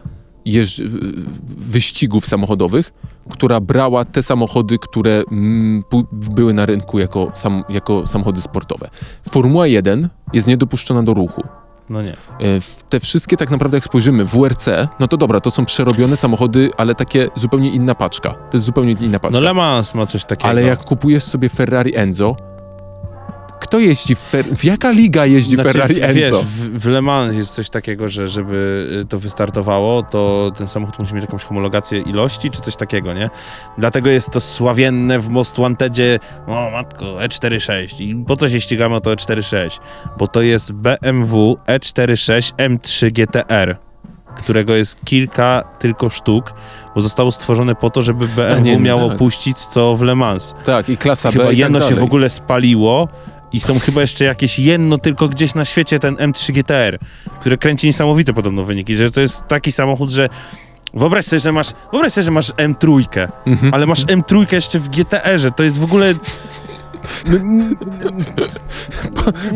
[0.47, 0.83] jeż-
[1.59, 2.93] wyścigów samochodowych,
[3.31, 5.83] która brała te samochody, które mm,
[6.13, 8.89] były na rynku jako, sam, jako samochody sportowe?
[9.31, 11.43] Formuła 1 jest niedopuszczona do ruchu.
[11.91, 12.13] No nie.
[12.13, 12.17] E,
[12.89, 14.69] te wszystkie tak naprawdę jak spojrzymy w WRC,
[15.01, 18.31] no to dobra, to są przerobione samochody, ale takie zupełnie inna paczka.
[18.31, 19.39] To jest zupełnie inna paczka.
[19.39, 20.49] No Le Mans ma coś takiego.
[20.49, 22.37] ale jak kupujesz sobie Ferrari Enzo,
[23.65, 26.15] kto jeździ w, Fer- w jaka liga jeździ Znaczy, Ferrari w- Enzo?
[26.15, 30.69] Wiesz, w, w Le Mans jest coś takiego, że żeby y, to wystartowało, to ten
[30.69, 33.31] samochód musi mieć jakąś homologację ilości, czy coś takiego, nie?
[33.79, 38.03] Dlatego jest to sławienne w Most Wantedzie, o matko, E46.
[38.03, 39.81] I po co się ścigamy o to E46?
[40.19, 43.77] Bo to jest BMW E46 M3 GTR
[44.37, 46.55] którego jest kilka tylko sztuk,
[46.95, 49.19] bo zostało stworzone po to, żeby BMW nie, no miało tak.
[49.19, 50.55] puścić co w Le Mans.
[50.65, 52.01] Tak, i klasa Chyba B jedno tak się dalej.
[52.01, 53.09] w ogóle spaliło
[53.55, 56.99] i są chyba jeszcze jakieś jedno tylko gdzieś na świecie, ten M3 GTR,
[57.41, 60.29] które kręci niesamowite podobno wyniki, że to jest taki samochód, że
[60.95, 63.75] wyobraź sobie, że masz, wyobraź sobie, że masz M3, Mhm.
[63.75, 66.15] ale masz M3 jeszcze w GTR-ze, to jest w ogóle...
[67.27, 67.39] No,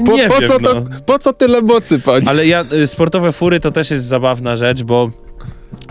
[0.07, 0.85] Po, nie po, wiem, co to, no.
[1.07, 2.27] po co tyle mocy, pani?
[2.29, 5.11] Ale ja, y, sportowe fury to też jest zabawna rzecz, bo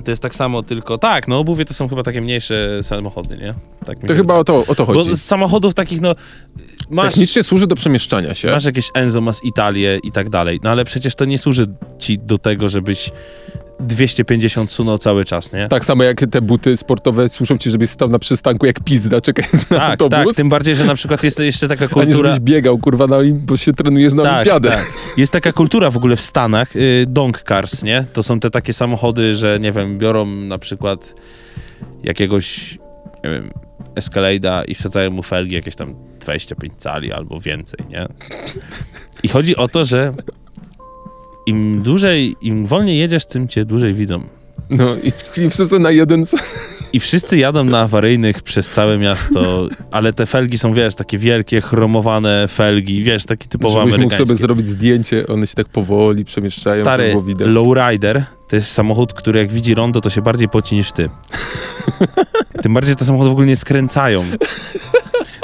[0.04, 3.54] to jest tak samo, tylko tak, no obuwie to są chyba takie mniejsze samochody, nie?
[3.86, 5.16] Tak To chyba o to, o to Bo chodzi.
[5.16, 6.16] z samochodów takich, no,
[6.90, 8.52] masz, Technicznie służy do przemieszczania się.
[8.52, 11.66] masz jakieś Enzo, masz Italię i tak dalej, no ale przecież to nie służy
[12.00, 13.12] ci do tego, żebyś
[13.80, 15.68] 250 sunął cały czas, nie?
[15.68, 19.70] Tak samo jak te buty sportowe służą ci, żebyś stał na przystanku jak pizda, czekając
[19.70, 20.26] na tak, autobus.
[20.28, 22.32] tak, tym bardziej, że na przykład jest jeszcze taka A nie kultura...
[22.32, 24.70] żebyś biegał, kurwa, na olimp, bo się trenujesz na Tak, olimpiadę.
[24.70, 24.94] tak.
[25.18, 28.06] Jest taka kultura w ogóle w Stanach, y, donk cars, nie?
[28.14, 31.14] To są te takie samochody, że nie wiem, biorą na przykład
[32.04, 32.78] jakiegoś,
[33.24, 33.52] nie wiem,
[33.96, 35.96] Escalade'a i wsadzają mu felgi jakieś tam
[36.28, 38.08] 25 cali albo więcej, nie?
[39.24, 40.14] I chodzi o to, że
[41.46, 44.24] im dłużej, im wolniej jedziesz, tym cię dłużej widzą.
[44.70, 45.12] No i,
[45.42, 46.26] i wszyscy na jeden...
[46.94, 51.62] I wszyscy jadą na awaryjnych przez całe miasto, ale te felgi są, wiesz, takie wielkie,
[51.62, 54.26] chromowane felgi, wiesz, takie typowo Żebyś mógł amerykańskie.
[54.26, 59.52] sobie zrobić zdjęcie, one się tak powoli przemieszczają, Stary lowrider to jest samochód, który jak
[59.52, 61.10] widzi rondo, to się bardziej poci niż ty.
[62.64, 64.24] Tym bardziej, te samochody w ogóle nie skręcają.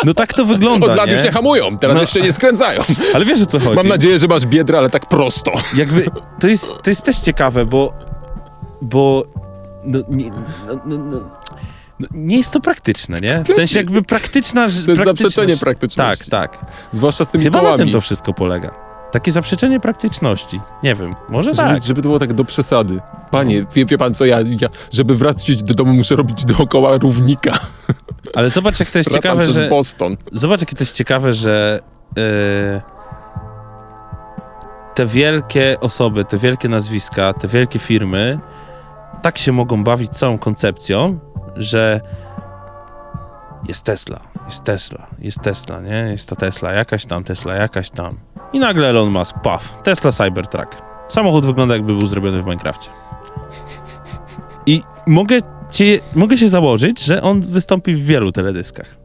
[0.06, 1.14] No tak to wygląda, Od lat nie?
[1.14, 2.01] już nie hamują, teraz No.
[2.01, 2.82] jeszcze nie skręcają.
[3.16, 3.76] Ale wiesz o co chodzi?
[3.76, 5.51] Mam nadzieję, że masz biedrę, ale tak prosto.
[5.76, 6.06] Jakby,
[6.39, 7.93] to jest, to jest też ciekawe, bo
[8.82, 9.24] bo
[9.86, 10.36] no, nie, no,
[10.86, 11.22] no, no,
[11.99, 13.43] no, nie jest to praktyczne, nie?
[13.47, 16.32] W sensie jakby praktyczna To jest zaprzeczenie praktyczności.
[16.32, 16.66] Tak, tak.
[16.91, 17.78] Zwłaszcza z tymi Chyba na kołami.
[17.78, 18.83] tym to wszystko polega.
[19.14, 20.61] Takie zaprzeczenie praktyczności.
[20.84, 21.84] Nie wiem, może Żeby, tak.
[21.84, 22.99] żeby to było tak do przesady.
[23.32, 27.59] Panie, wie, wie pan co, ja, ja, żeby wrócić do domu, muszę robić dookoła równika.
[28.36, 29.70] Ale zobacz, jak to jest Wracam ciekawe, że...
[29.70, 30.18] Boston.
[30.32, 31.80] Zobacz, jakie to jest ciekawe, że
[32.18, 32.82] e,
[34.93, 38.39] te wielkie osoby, te wielkie nazwiska, te wielkie firmy
[39.22, 41.20] tak się mogą bawić całą koncepcją,
[41.55, 42.01] że
[43.68, 46.07] jest Tesla, jest Tesla, jest Tesla, nie?
[46.11, 48.18] Jest ta Tesla, jakaś tam, Tesla, jakaś tam.
[48.53, 50.82] I nagle Elon Musk, paf, Tesla Cybertruck.
[51.07, 52.89] Samochód wygląda jakby był zrobiony w Minecrafcie.
[54.66, 55.39] I mogę,
[55.72, 58.97] cię, mogę się założyć, że on wystąpi w wielu teledyskach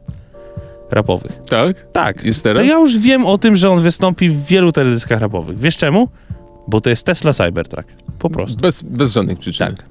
[0.91, 1.31] rapowych.
[1.49, 1.91] Tak?
[1.91, 2.17] Tak.
[2.17, 2.65] To teraz?
[2.65, 5.59] ja już wiem o tym, że on wystąpi w wielu teledyskach rapowych.
[5.59, 6.09] Wiesz czemu?
[6.67, 7.87] Bo to jest Tesla Cybertruck.
[8.19, 8.57] Po prostu.
[8.61, 9.67] Bez, bez żadnych przyczyn.
[9.67, 9.85] Tak.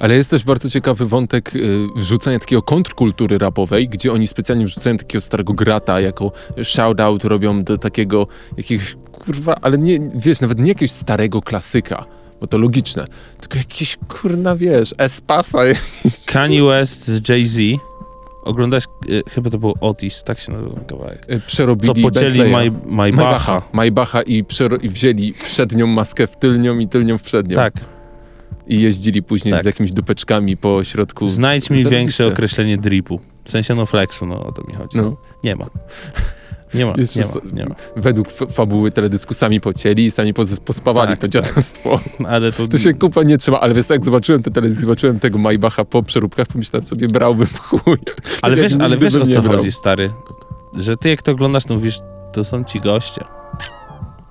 [0.00, 4.96] Ale jest też bardzo ciekawy wątek y, wrzucania takiego kontrkultury rapowej, gdzie oni specjalnie wrzucają
[4.96, 10.68] takiego starego grata, jako shoutout robią do takiego jakiegoś, kurwa, ale nie, wiesz, nawet nie
[10.68, 12.04] jakiegoś starego klasyka,
[12.40, 13.06] bo to logiczne,
[13.40, 15.58] tylko jakiś, kurna, wiesz, Espasa,
[16.26, 17.58] Kanye West z Jay-Z.
[18.44, 21.26] Oglądałeś, e, chyba to był Otis, tak się nazywa ten kawałek.
[21.30, 22.50] y, przerobili Co pocięli.
[22.50, 22.72] Maj,
[23.72, 24.44] Maybacha i,
[24.82, 27.56] i wzięli przednią maskę w tylnią i tylnią w przednią.
[27.56, 27.74] Tak.
[28.66, 29.62] I jeździli później Tak.
[29.62, 31.28] z jakimiś dupeczkami po środku.
[31.28, 33.20] Znajdź mi większe określenie dripu.
[33.44, 34.96] W sensie no flexu, no o to mi chodzi.
[34.98, 35.16] No.
[35.44, 35.66] Nie ma.
[36.74, 37.74] Nie ma, Jest nie ma, nie ma.
[37.96, 41.30] Według fabuły teledysku sami pocięli i sami pos- pospawali Tak, to tak.
[41.30, 42.00] dziadostwo.
[42.28, 42.68] Ale to...
[42.68, 45.84] To się kupa nie trzyma, ale wiesz, tak jak zobaczyłem ten teledysk, zobaczyłem tego Maybacha
[45.84, 47.96] po przeróbkach, pomyślałem sobie, brałbym chuj.
[48.42, 49.56] Ale wiesz, ale wiesz o co brał.
[49.56, 50.10] chodzi, stary?
[50.76, 51.98] Że ty jak to oglądasz, to mówisz,
[52.32, 53.24] to są ci goście.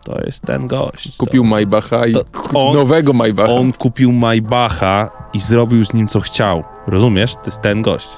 [0.03, 1.17] To jest ten gość.
[1.17, 2.23] Kupił Maybacha i To
[2.53, 3.53] on- nowego Maybacha.
[3.53, 6.63] On kupił Maybacha i zrobił z nim co chciał.
[6.87, 7.33] Rozumiesz?
[7.35, 8.09] To jest ten gość.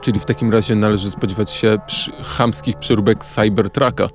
[0.00, 4.08] Czyli w takim razie należy spodziewać się przy, chamskich przeróbek Cybertrucka.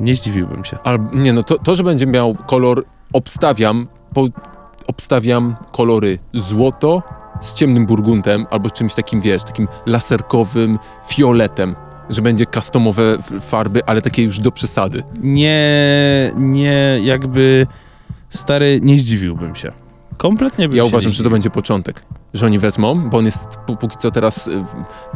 [0.00, 0.78] Nie zdziwiłbym się.
[0.84, 4.24] Albo, nie no, to, to, że będzie miał kolor, obstawiam, po,
[4.86, 7.02] obstawiam kolory złoto
[7.40, 10.78] z ciemnym burguntem, albo z czymś takim, wiesz, takim laserkowym
[11.08, 11.74] fioletem,
[12.10, 15.02] że będzie customowe farby, ale takie już do przesady.
[15.20, 17.66] Nie, nie, jakby
[18.30, 19.72] stary, nie zdziwiłbym się.
[20.16, 22.02] Kompletnie bym Ja uważam, że to będzie początek.
[22.34, 24.64] Że oni wezmą, bo on jest pó- póki co teraz y,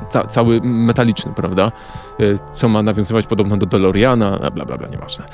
[0.09, 1.73] ca cały metaliczny, prawda?
[2.21, 5.25] Y, Co ma nawiązywać podobno do DeLoreana, bla bla bla, nieważne.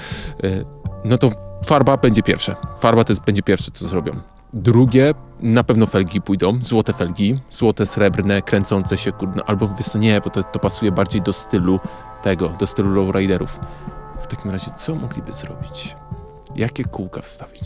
[0.44, 0.64] Y,
[1.04, 1.30] No to
[1.66, 2.56] farba będzie pierwsze.
[2.78, 4.12] Farba to jest, będzie pierwsze, co zrobią.
[4.54, 9.98] Drugie, na pewno felgi pójdą, złote felgi, złote, srebrne, kręcące się, kurde, albo wiesz co,
[9.98, 11.80] nie, bo to, to pasuje bardziej do stylu
[12.22, 13.60] tego, do stylu lowriderów.
[14.20, 15.96] W takim razie, co mogliby zrobić?
[16.56, 17.62] Jakie kółka wstawić?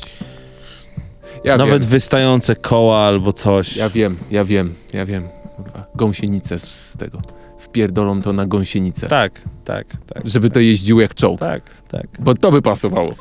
[1.45, 1.91] Ja Nawet wiem.
[1.91, 3.77] wystające koła albo coś.
[3.77, 5.29] Ja wiem, ja wiem, ja wiem.
[5.57, 7.19] Kurwa, gąsienicę z, z tego.
[7.59, 9.07] Wpierdolą to na gąsienicę.
[9.07, 10.29] Tak, tak, tak.
[10.29, 11.41] Żeby to jeździło jak czołg.
[11.41, 12.07] Tak, tak.
[12.21, 13.15] Bo to by pasowało.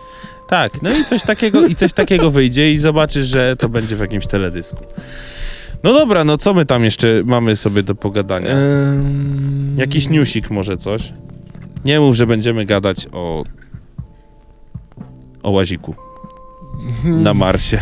[0.47, 3.99] Tak, no i coś takiego, i coś takiego wyjdzie i zobaczysz, że to będzie w
[3.99, 4.85] jakimś teledysku.
[5.83, 8.55] No dobra, no co my tam jeszcze mamy sobie do pogadania?
[9.75, 11.13] Jakiś newsik może coś?
[11.85, 13.43] Nie mów, że będziemy gadać o
[15.43, 15.95] o łaziku
[17.03, 17.79] na Marsie.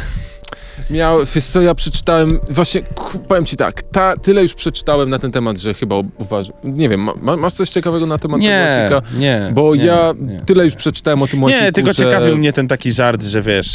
[0.89, 5.19] Miał, wiesz co, ja przeczytałem, właśnie ku- powiem ci tak, ta, tyle już przeczytałem na
[5.19, 8.95] ten temat, że chyba uważam, nie wiem, ma, masz coś ciekawego na temat Nie, tego
[8.95, 9.17] łazika?
[9.19, 9.51] nie.
[9.53, 10.39] Bo nie, ja nie.
[10.39, 12.03] tyle już przeczytałem o tym łaziku, Nie, tylko że...
[12.03, 13.71] ciekawił mnie ten taki żart, że wiesz,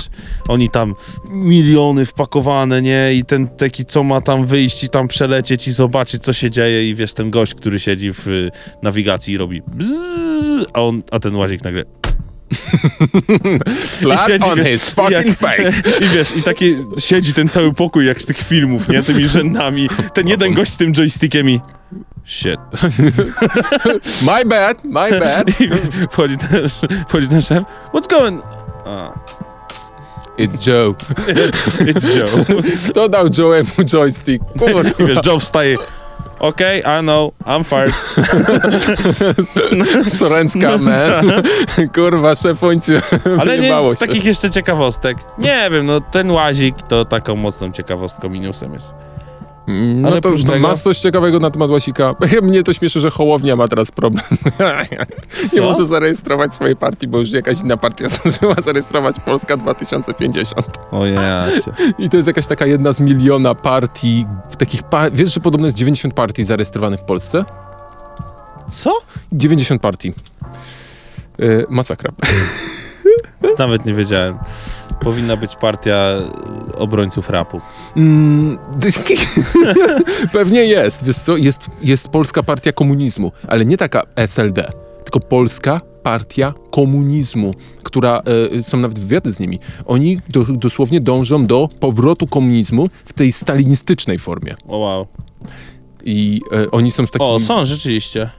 [0.48, 0.94] oni tam
[1.30, 3.14] miliony wpakowane, nie?
[3.14, 6.88] I ten taki, co ma tam wyjść i tam przelecieć i zobaczyć, co się dzieje
[6.90, 8.50] i wiesz, ten gość, który siedzi w y,
[8.82, 11.84] nawigacji i robi bzzz, a, on, a ten łazik nagle...
[14.00, 15.82] Flat on wiesz, his fucking jak- face.
[16.04, 19.02] I wiesz, i taki siedzi ten cały pokój jak z tych filmów, nie?
[19.02, 19.88] Tymi rzędami.
[20.14, 21.60] Ten jeden gość z tym joystickiem i...
[22.26, 22.60] Shit.
[24.26, 25.60] My bad, my bad.
[25.60, 25.70] I
[26.10, 26.68] wchodzi ten,
[27.08, 27.64] wchodzi ten szef.
[27.94, 28.42] What's going...
[28.86, 29.12] A,
[30.38, 30.94] It's Joe.
[31.86, 32.44] it's Joe.
[32.88, 34.44] Kto dał Joe'emu joystick?
[34.58, 34.82] Kurwa.
[34.98, 35.76] I wiesz, Joe wstaje.
[36.40, 37.94] Okej, I know, I'm fired.
[40.18, 41.42] Sorenska, man.
[41.94, 43.00] Kurwa, szefuńcie,
[43.40, 45.18] Ale nie, z takich jeszcze ciekawostek.
[45.38, 48.94] Nie wiem, no ten łazik to taką mocną ciekawostką minusem jest.
[49.70, 52.14] Mm, No Ale to oprócz no, tego- masz coś ciekawego na temat Łasika?
[52.42, 54.24] Mnie to śmieszy, że Hołownia ma teraz problem.
[55.52, 60.66] nie może zarejestrować swojej partii, bo już jakaś inna partia zdążyła zarejestrować Polska 2050.
[60.90, 61.72] O ja cię.
[61.98, 64.26] I to jest jakaś taka jedna z miliona partii,
[64.58, 67.44] takich pa- Wiesz, że podobno jest 90 partii zarejestrowanych w Polsce?
[68.70, 68.92] Co?
[69.32, 70.12] 90 partii.
[71.38, 72.12] Yy, masakra.
[73.58, 74.38] Nawet nie wiedziałem.
[75.00, 76.14] Powinna być partia
[76.78, 77.60] obrońców rapu.
[77.96, 78.58] Mm,
[80.32, 84.72] Pewnie jest, wiesz co, jest, jest Polska Partia Komunizmu, ale nie taka SLD,
[85.04, 88.22] tylko Polska Partia Komunizmu, która,
[88.56, 93.32] e, są nawet wywiady z nimi, oni do, dosłownie dążą do powrotu komunizmu w tej
[93.32, 94.56] stalinistycznej formie.
[94.68, 95.06] O wow.
[96.04, 97.30] I e, oni są z takimi...
[97.30, 98.30] O, są rzeczywiście.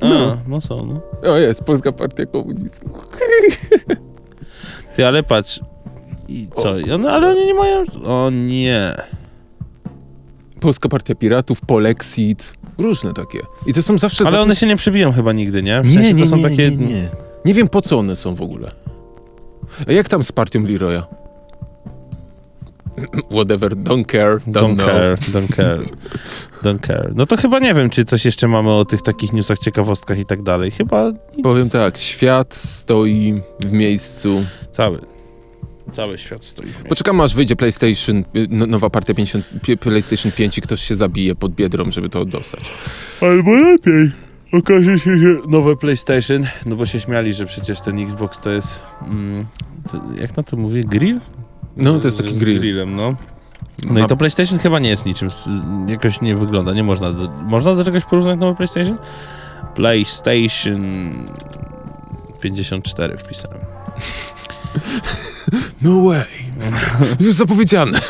[0.00, 0.38] A, No.
[0.48, 1.30] no są, no.
[1.32, 2.88] O jest, Polska Partia Komunizmu.
[4.96, 5.60] Ty, ale patrz.
[6.28, 6.78] I co?
[6.78, 7.82] I one, ale oni nie mają...
[8.04, 8.94] O nie.
[10.60, 13.38] Polska Partia Piratów, Polexit, różne takie.
[13.66, 14.24] I to są zawsze...
[14.26, 15.82] Ale zapis- one się nie przebiją chyba nigdy, nie?
[15.82, 16.70] W sensie to są takie...
[16.70, 17.08] nie, nie.
[17.44, 18.70] Nie wiem, po co one są w ogóle.
[19.88, 21.06] A jak tam z partią Leroya?
[23.30, 24.86] Whatever, don't care, don't, Don't know.
[24.86, 25.86] care, don't care,
[26.64, 27.12] don't care.
[27.14, 30.24] No to chyba nie wiem, czy coś jeszcze mamy o tych takich newsach, ciekawostkach i
[30.24, 30.70] tak dalej.
[30.70, 31.42] Chyba nic.
[31.42, 34.44] Powiem tak, świat stoi w miejscu.
[34.72, 35.00] Cały.
[35.92, 36.88] Cały świat stoi w miejscu.
[36.88, 41.34] Poczekamy aż wyjdzie PlayStation, no, nowa partia 50, pi- PlayStation 5 i ktoś się zabije
[41.34, 42.72] pod biedrą, żeby to dostać.
[43.22, 44.10] Albo lepiej.
[44.52, 48.82] Okaże się, że nowe PlayStation, no bo się śmiali, że przecież ten Xbox to jest...
[49.02, 49.46] Mm,
[49.88, 50.84] co, jak na to mówię?
[50.84, 51.20] Grill?
[51.76, 52.58] No, to jest taki Z grill.
[52.60, 53.14] grillem, no.
[53.90, 55.28] No i to PlayStation chyba nie jest niczym,
[55.86, 58.98] jakoś nie wygląda, nie można do, można do czegoś porównać nowy PlayStation?
[59.74, 60.80] PlayStation
[62.40, 63.58] 54 wpisałem.
[65.82, 66.24] No way.
[67.20, 68.00] Już zapowiedziane.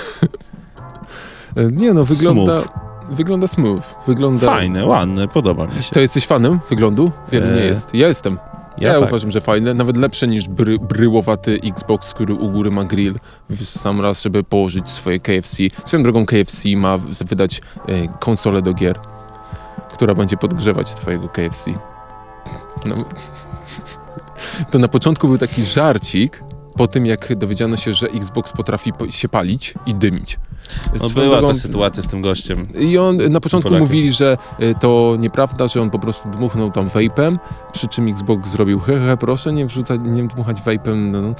[1.72, 2.52] Nie no, wygląda...
[2.52, 2.68] Smooth.
[3.10, 3.82] Wygląda smooth.
[4.06, 4.46] Wygląda...
[4.46, 5.90] Fajne, ładne, podoba mi się.
[5.90, 7.12] To jesteś fanem wyglądu?
[7.32, 7.94] Wielu nie E, jest.
[7.94, 8.38] Ja jestem.
[8.78, 9.08] Ja, Ja tak.
[9.08, 13.14] uważam, że fajne, nawet lepsze niż bry, bryłowaty Xbox, który u góry ma grill
[13.50, 15.56] w sam raz, żeby położyć swoje KFC.
[15.84, 18.96] Swoją drogą KFC ma wydać e, konsolę do gier,
[19.92, 21.70] która będzie podgrzewać twojego KFC.
[22.86, 22.94] No,
[24.70, 26.42] to na początku był taki żarcik,
[26.76, 30.38] po tym jak dowiedziano się, że Xbox potrafi po- się palić i dymić.
[31.02, 32.62] No była ta drogą- sytuacja z tym gościem.
[32.78, 33.88] i on na początku Polakiem.
[33.88, 37.38] mówili, że y, to nieprawda, że on po prostu dmuchnął tam vapem,
[37.72, 41.34] przy czym Xbox zrobił hehe, proszę nie wrzucać, nie dmuchać vapem do, do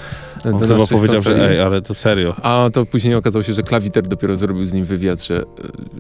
[0.53, 2.35] On chyba powiedział, że ej, ale to serio.
[2.43, 5.45] A to później okazało się, że klawiter dopiero zrobił z nim wywiad, że,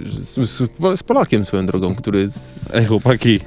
[0.04, 0.68] że z,
[0.98, 3.40] z, Polakiem swoją drogą, który z, Ej, chłopaki,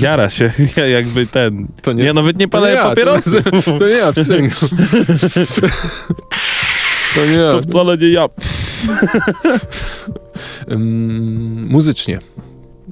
[0.00, 1.68] jara się, ja jakby ten...
[1.82, 3.34] to Ja nawet nie nie palę ja, papierosów.
[3.64, 4.50] To, to nie ja, przysięgam.
[7.14, 7.38] To nie.
[7.38, 8.28] To wcale nie ja.
[11.68, 12.18] Muzycznie.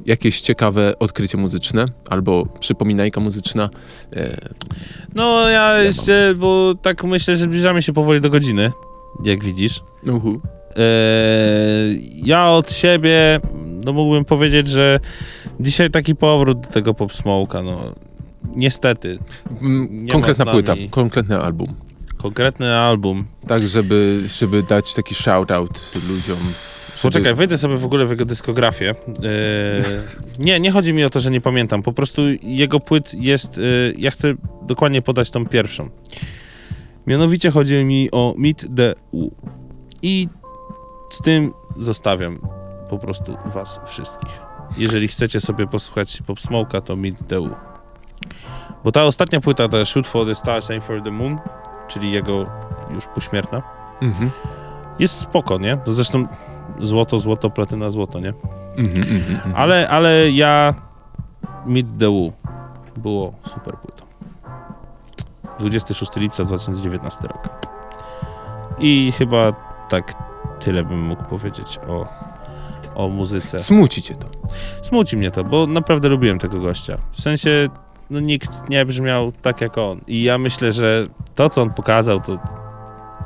[0.06, 3.70] Jakieś ciekawe odkrycie muzyczne albo przypominajka muzyczna.
[4.16, 4.36] E,
[5.14, 8.70] No ja jeszcze, bo tak myślę, że zbliżamy się powoli do godziny,
[9.24, 9.80] jak widzisz.
[10.12, 10.40] uhu.
[10.76, 13.40] Eee, ja od siebie,
[13.84, 15.00] no mógłbym powiedzieć, że
[15.60, 17.94] dzisiaj taki powrót do tego Pop Smoke'a, no
[18.56, 19.18] niestety.
[19.60, 21.74] Mm, Nie Konkretna płyta, konkretny album.
[22.22, 23.24] Konkretny album.
[23.46, 26.38] Tak, żeby, żeby dać taki shout-out ludziom.
[26.38, 27.02] Żeby...
[27.02, 28.90] Poczekaj, wejdę sobie w ogóle w jego dyskografię.
[28.90, 29.82] Eee,
[30.38, 31.82] nie, nie chodzi mi o to, że nie pamiętam.
[31.82, 33.58] Po prostu jego płyt jest.
[33.58, 33.64] Eee,
[33.98, 35.90] ja chcę dokładnie podać tą pierwszą.
[37.06, 39.30] Mianowicie chodzi mi o Meet the U.
[40.02, 40.28] I
[41.10, 42.38] z tym zostawiam
[42.90, 44.40] po prostu was wszystkich.
[44.78, 47.50] Jeżeli chcecie sobie posłuchać Pop Smoke'a, to Meet the U.
[48.84, 51.38] Bo ta ostatnia płyta, ta Shoot for the Stars, Aim for the Moon,
[51.88, 52.46] czyli jego
[52.90, 53.62] już pośmiertna,
[54.02, 54.30] Mhm.
[54.98, 55.76] jest spoko, nie?
[55.76, 56.26] To zresztą
[56.80, 58.32] złoto, złoto, platyna, złoto, nie?
[58.76, 59.54] Mhm, mhm, mhm.
[59.56, 60.74] Ale, ale ja
[61.66, 62.32] Meet the Woo
[62.96, 64.04] było super płytą.
[65.58, 67.48] 26 lipca 2019 rok.
[68.78, 69.52] I chyba
[69.88, 70.14] tak
[70.60, 72.06] tyle bym mógł powiedzieć o,
[72.94, 73.58] o muzyce.
[73.58, 74.26] Smuci cię to.
[74.82, 76.98] Smuci mnie to, bo naprawdę lubiłem tego gościa.
[77.12, 77.68] W sensie,
[78.12, 80.00] no nikt nie brzmiał tak jak on.
[80.06, 82.38] I ja myślę, że to, co on pokazał, to,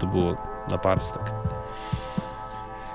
[0.01, 0.37] to było
[0.71, 1.23] na parstek.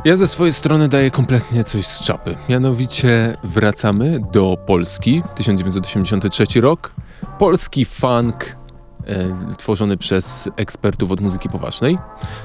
[0.06, 2.36] Ja ze swojej strony daję kompletnie coś z czapy.
[2.50, 6.94] Mianowicie wracamy do Polski, 1983 rok.
[7.39, 8.58] Polski funk
[9.08, 11.98] e, tworzony przez ekspertów od muzyki poważnej,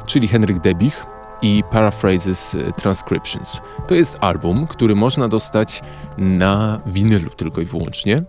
[0.07, 1.07] czyli Henryk Debich
[1.43, 3.61] i Paraphrases e, Transcriptions.
[3.89, 5.83] To jest album, który można dostać
[6.19, 8.25] na winylu tylko i wyłącznie.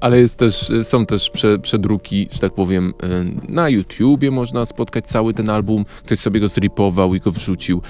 [0.00, 5.06] Ale jest też, są też prze, przedruki, że tak powiem, e, na YouTubie można spotkać
[5.06, 5.84] cały ten album.
[6.04, 7.82] Ktoś sobie go zripował i go wrzucił.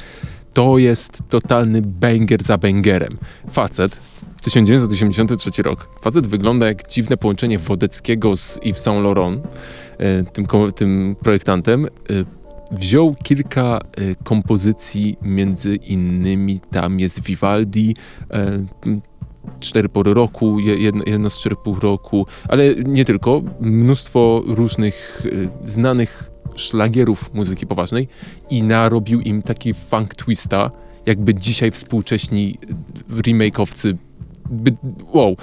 [0.53, 3.19] To jest totalny banger za bangerem.
[3.51, 4.01] Facet,
[4.43, 5.89] 1983 rok.
[6.03, 9.43] Facet wygląda jak dziwne połączenie Wodeckiego z Yves Saint Laurent,
[9.99, 11.87] e, tym, tym projektantem.
[11.87, 11.89] E,
[12.73, 13.81] Wziął kilka
[14.25, 17.97] kompozycji, między innymi tam jest Vivaldi,
[19.61, 23.43] Cztery pory roku, je- jedno, jedno z czterech pół roku, ale nie tylko.
[23.61, 25.23] Mnóstwo różnych
[25.65, 28.09] e, znanych szlagierów muzyki poważnej
[28.51, 30.71] i narobił im taki funk twista,
[31.07, 32.59] jakby dzisiaj współcześni
[33.11, 33.97] remake'owcy
[34.51, 34.77] by,
[35.13, 35.37] wow.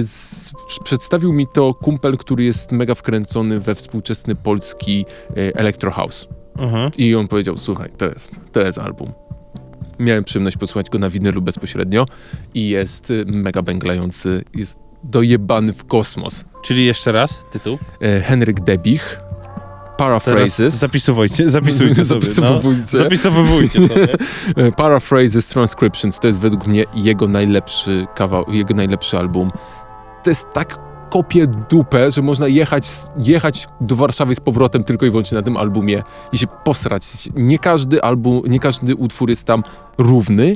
[0.00, 0.52] Z,
[0.84, 6.28] przedstawił mi to kumpel, który jest mega wkręcony we współczesny polski electro house.
[6.58, 6.90] Mhm.
[6.98, 9.12] I on powiedział, słuchaj, to jest, to jest album.
[10.02, 12.06] Miałem przyjemność posłuchać go na winylu bezpośrednio
[12.54, 16.44] i jest y, mega bęglający, jest dojebany w kosmos.
[16.62, 17.78] Czyli jeszcze raz tytuł.
[18.00, 19.18] E, Henryk Debich,
[19.96, 22.26] Teraz Paraphrases, zapisujcie, zapisujcie sobie.
[22.40, 22.60] No.
[22.84, 23.88] Zapisowujcie.
[23.88, 24.08] Sobie.
[24.56, 29.50] E, Paraphrases Transcriptions to jest według mnie jego najlepszy kawał, jego najlepszy album.
[30.24, 30.78] To jest tak
[31.12, 35.56] kopie dupę, że można jechać, jechać do Warszawy z powrotem tylko i wyłącznie na tym
[35.56, 36.02] albumie
[36.32, 37.28] i się posrać.
[37.36, 39.62] Nie każdy album, nie każdy utwór jest tam
[39.98, 40.54] równy,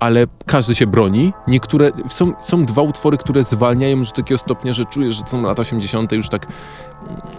[0.00, 1.32] ale każdy się broni.
[1.48, 5.30] Niektóre, są, są dwa utwory, które zwalniają już do takiego stopnia, że czujesz, że to
[5.30, 6.12] są lata 80.
[6.12, 6.46] już tak,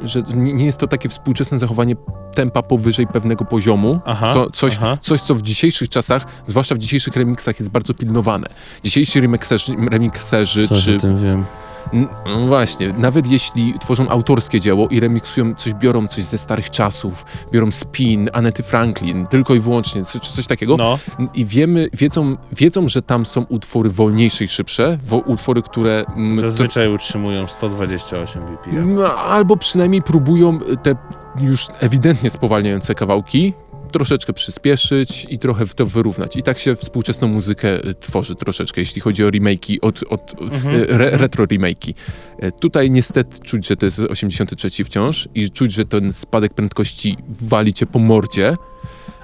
[0.03, 1.95] że nie jest to takie współczesne zachowanie
[2.35, 3.99] tempa powyżej pewnego poziomu.
[4.05, 4.97] Aha, Co, coś, aha.
[5.01, 8.47] coś, co w dzisiejszych czasach, zwłaszcza w dzisiejszych remixach jest bardzo pilnowane.
[8.83, 10.95] Dzisiejsi remixerzy, remixerzy Coś czy...
[10.95, 11.45] o tym wiem.
[11.93, 17.25] No właśnie, nawet jeśli tworzą autorskie dzieło i remiksują coś, biorą coś ze starych czasów,
[17.51, 20.99] biorą spin, Anety Franklin, tylko i wyłącznie, czy coś takiego, No,
[21.33, 26.05] i wiemy, wiedzą, wiedzą, że tam są utwory wolniejsze i szybsze, wo, utwory, które...
[26.33, 28.95] zazwyczaj utrzymują 128 BPM.
[28.95, 30.95] no, albo przynajmniej próbują te
[31.39, 33.53] już ewidentnie spowalniające kawałki
[33.95, 36.35] troszeczkę przyspieszyć i trochę w to wyrównać.
[36.35, 40.75] I tak się współczesną muzykę e, tworzy troszeczkę, jeśli chodzi o remake'i, od, od, Mhm,
[40.75, 41.93] e, re, retro remake'i.
[42.39, 47.17] E, Tutaj niestety czuć, że to jest 83 wciąż i czuć, że ten spadek prędkości
[47.29, 48.55] wali cię po mordzie,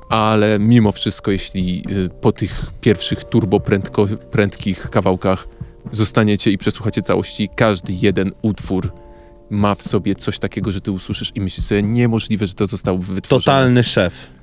[0.10, 1.84] ale mimo wszystko, jeśli
[2.22, 5.48] po tych pierwszych turbo prędko, prędkich kawałkach
[5.92, 8.92] zostaniecie i przesłuchacie całości, każdy jeden utwór
[9.50, 12.98] ma w sobie coś takiego, że ty usłyszysz i myślisz sobie, niemożliwe, że to zostało
[12.98, 13.44] wytworzone.
[13.44, 14.41] Totalny szef.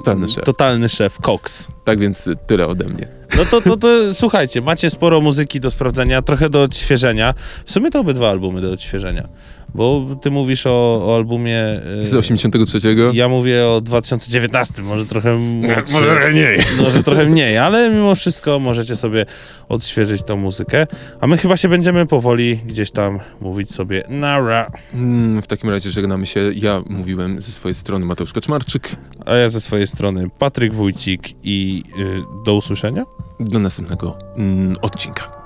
[0.00, 0.44] Totalny szef.
[0.44, 1.68] Totalny szef, Cox.
[1.84, 3.08] Tak więc tyle ode mnie.
[3.38, 7.34] No to, to, to słuchajcie, macie sporo muzyki do sprawdzenia, trochę do odświeżenia.
[7.64, 9.28] W sumie to obydwa albumy do odświeżenia.
[9.74, 10.70] Bo ty mówisz o,
[11.06, 11.80] o albumie.
[12.02, 12.78] y, Z 83.
[13.12, 16.58] Ja mówię o 2019, może trochę młodszy, Może mniej.
[16.82, 19.26] może trochę mniej, ale mimo wszystko możecie sobie
[19.68, 20.86] odświeżyć tą muzykę.
[21.20, 24.70] A my chyba się będziemy powoli gdzieś tam mówić sobie nara.
[24.94, 26.40] Mm, w takim razie żegnamy się.
[26.54, 28.96] Ja mówiłem ze swojej strony Mateusz Kaczmarczyk.
[29.26, 33.04] A ja ze swojej strony Patryk Wójcik i y, do usłyszenia.
[33.40, 35.40] Do następnego mm, odcinka.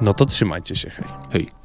[0.00, 1.06] No to trzymajcie się, hej.
[1.32, 1.57] Hej.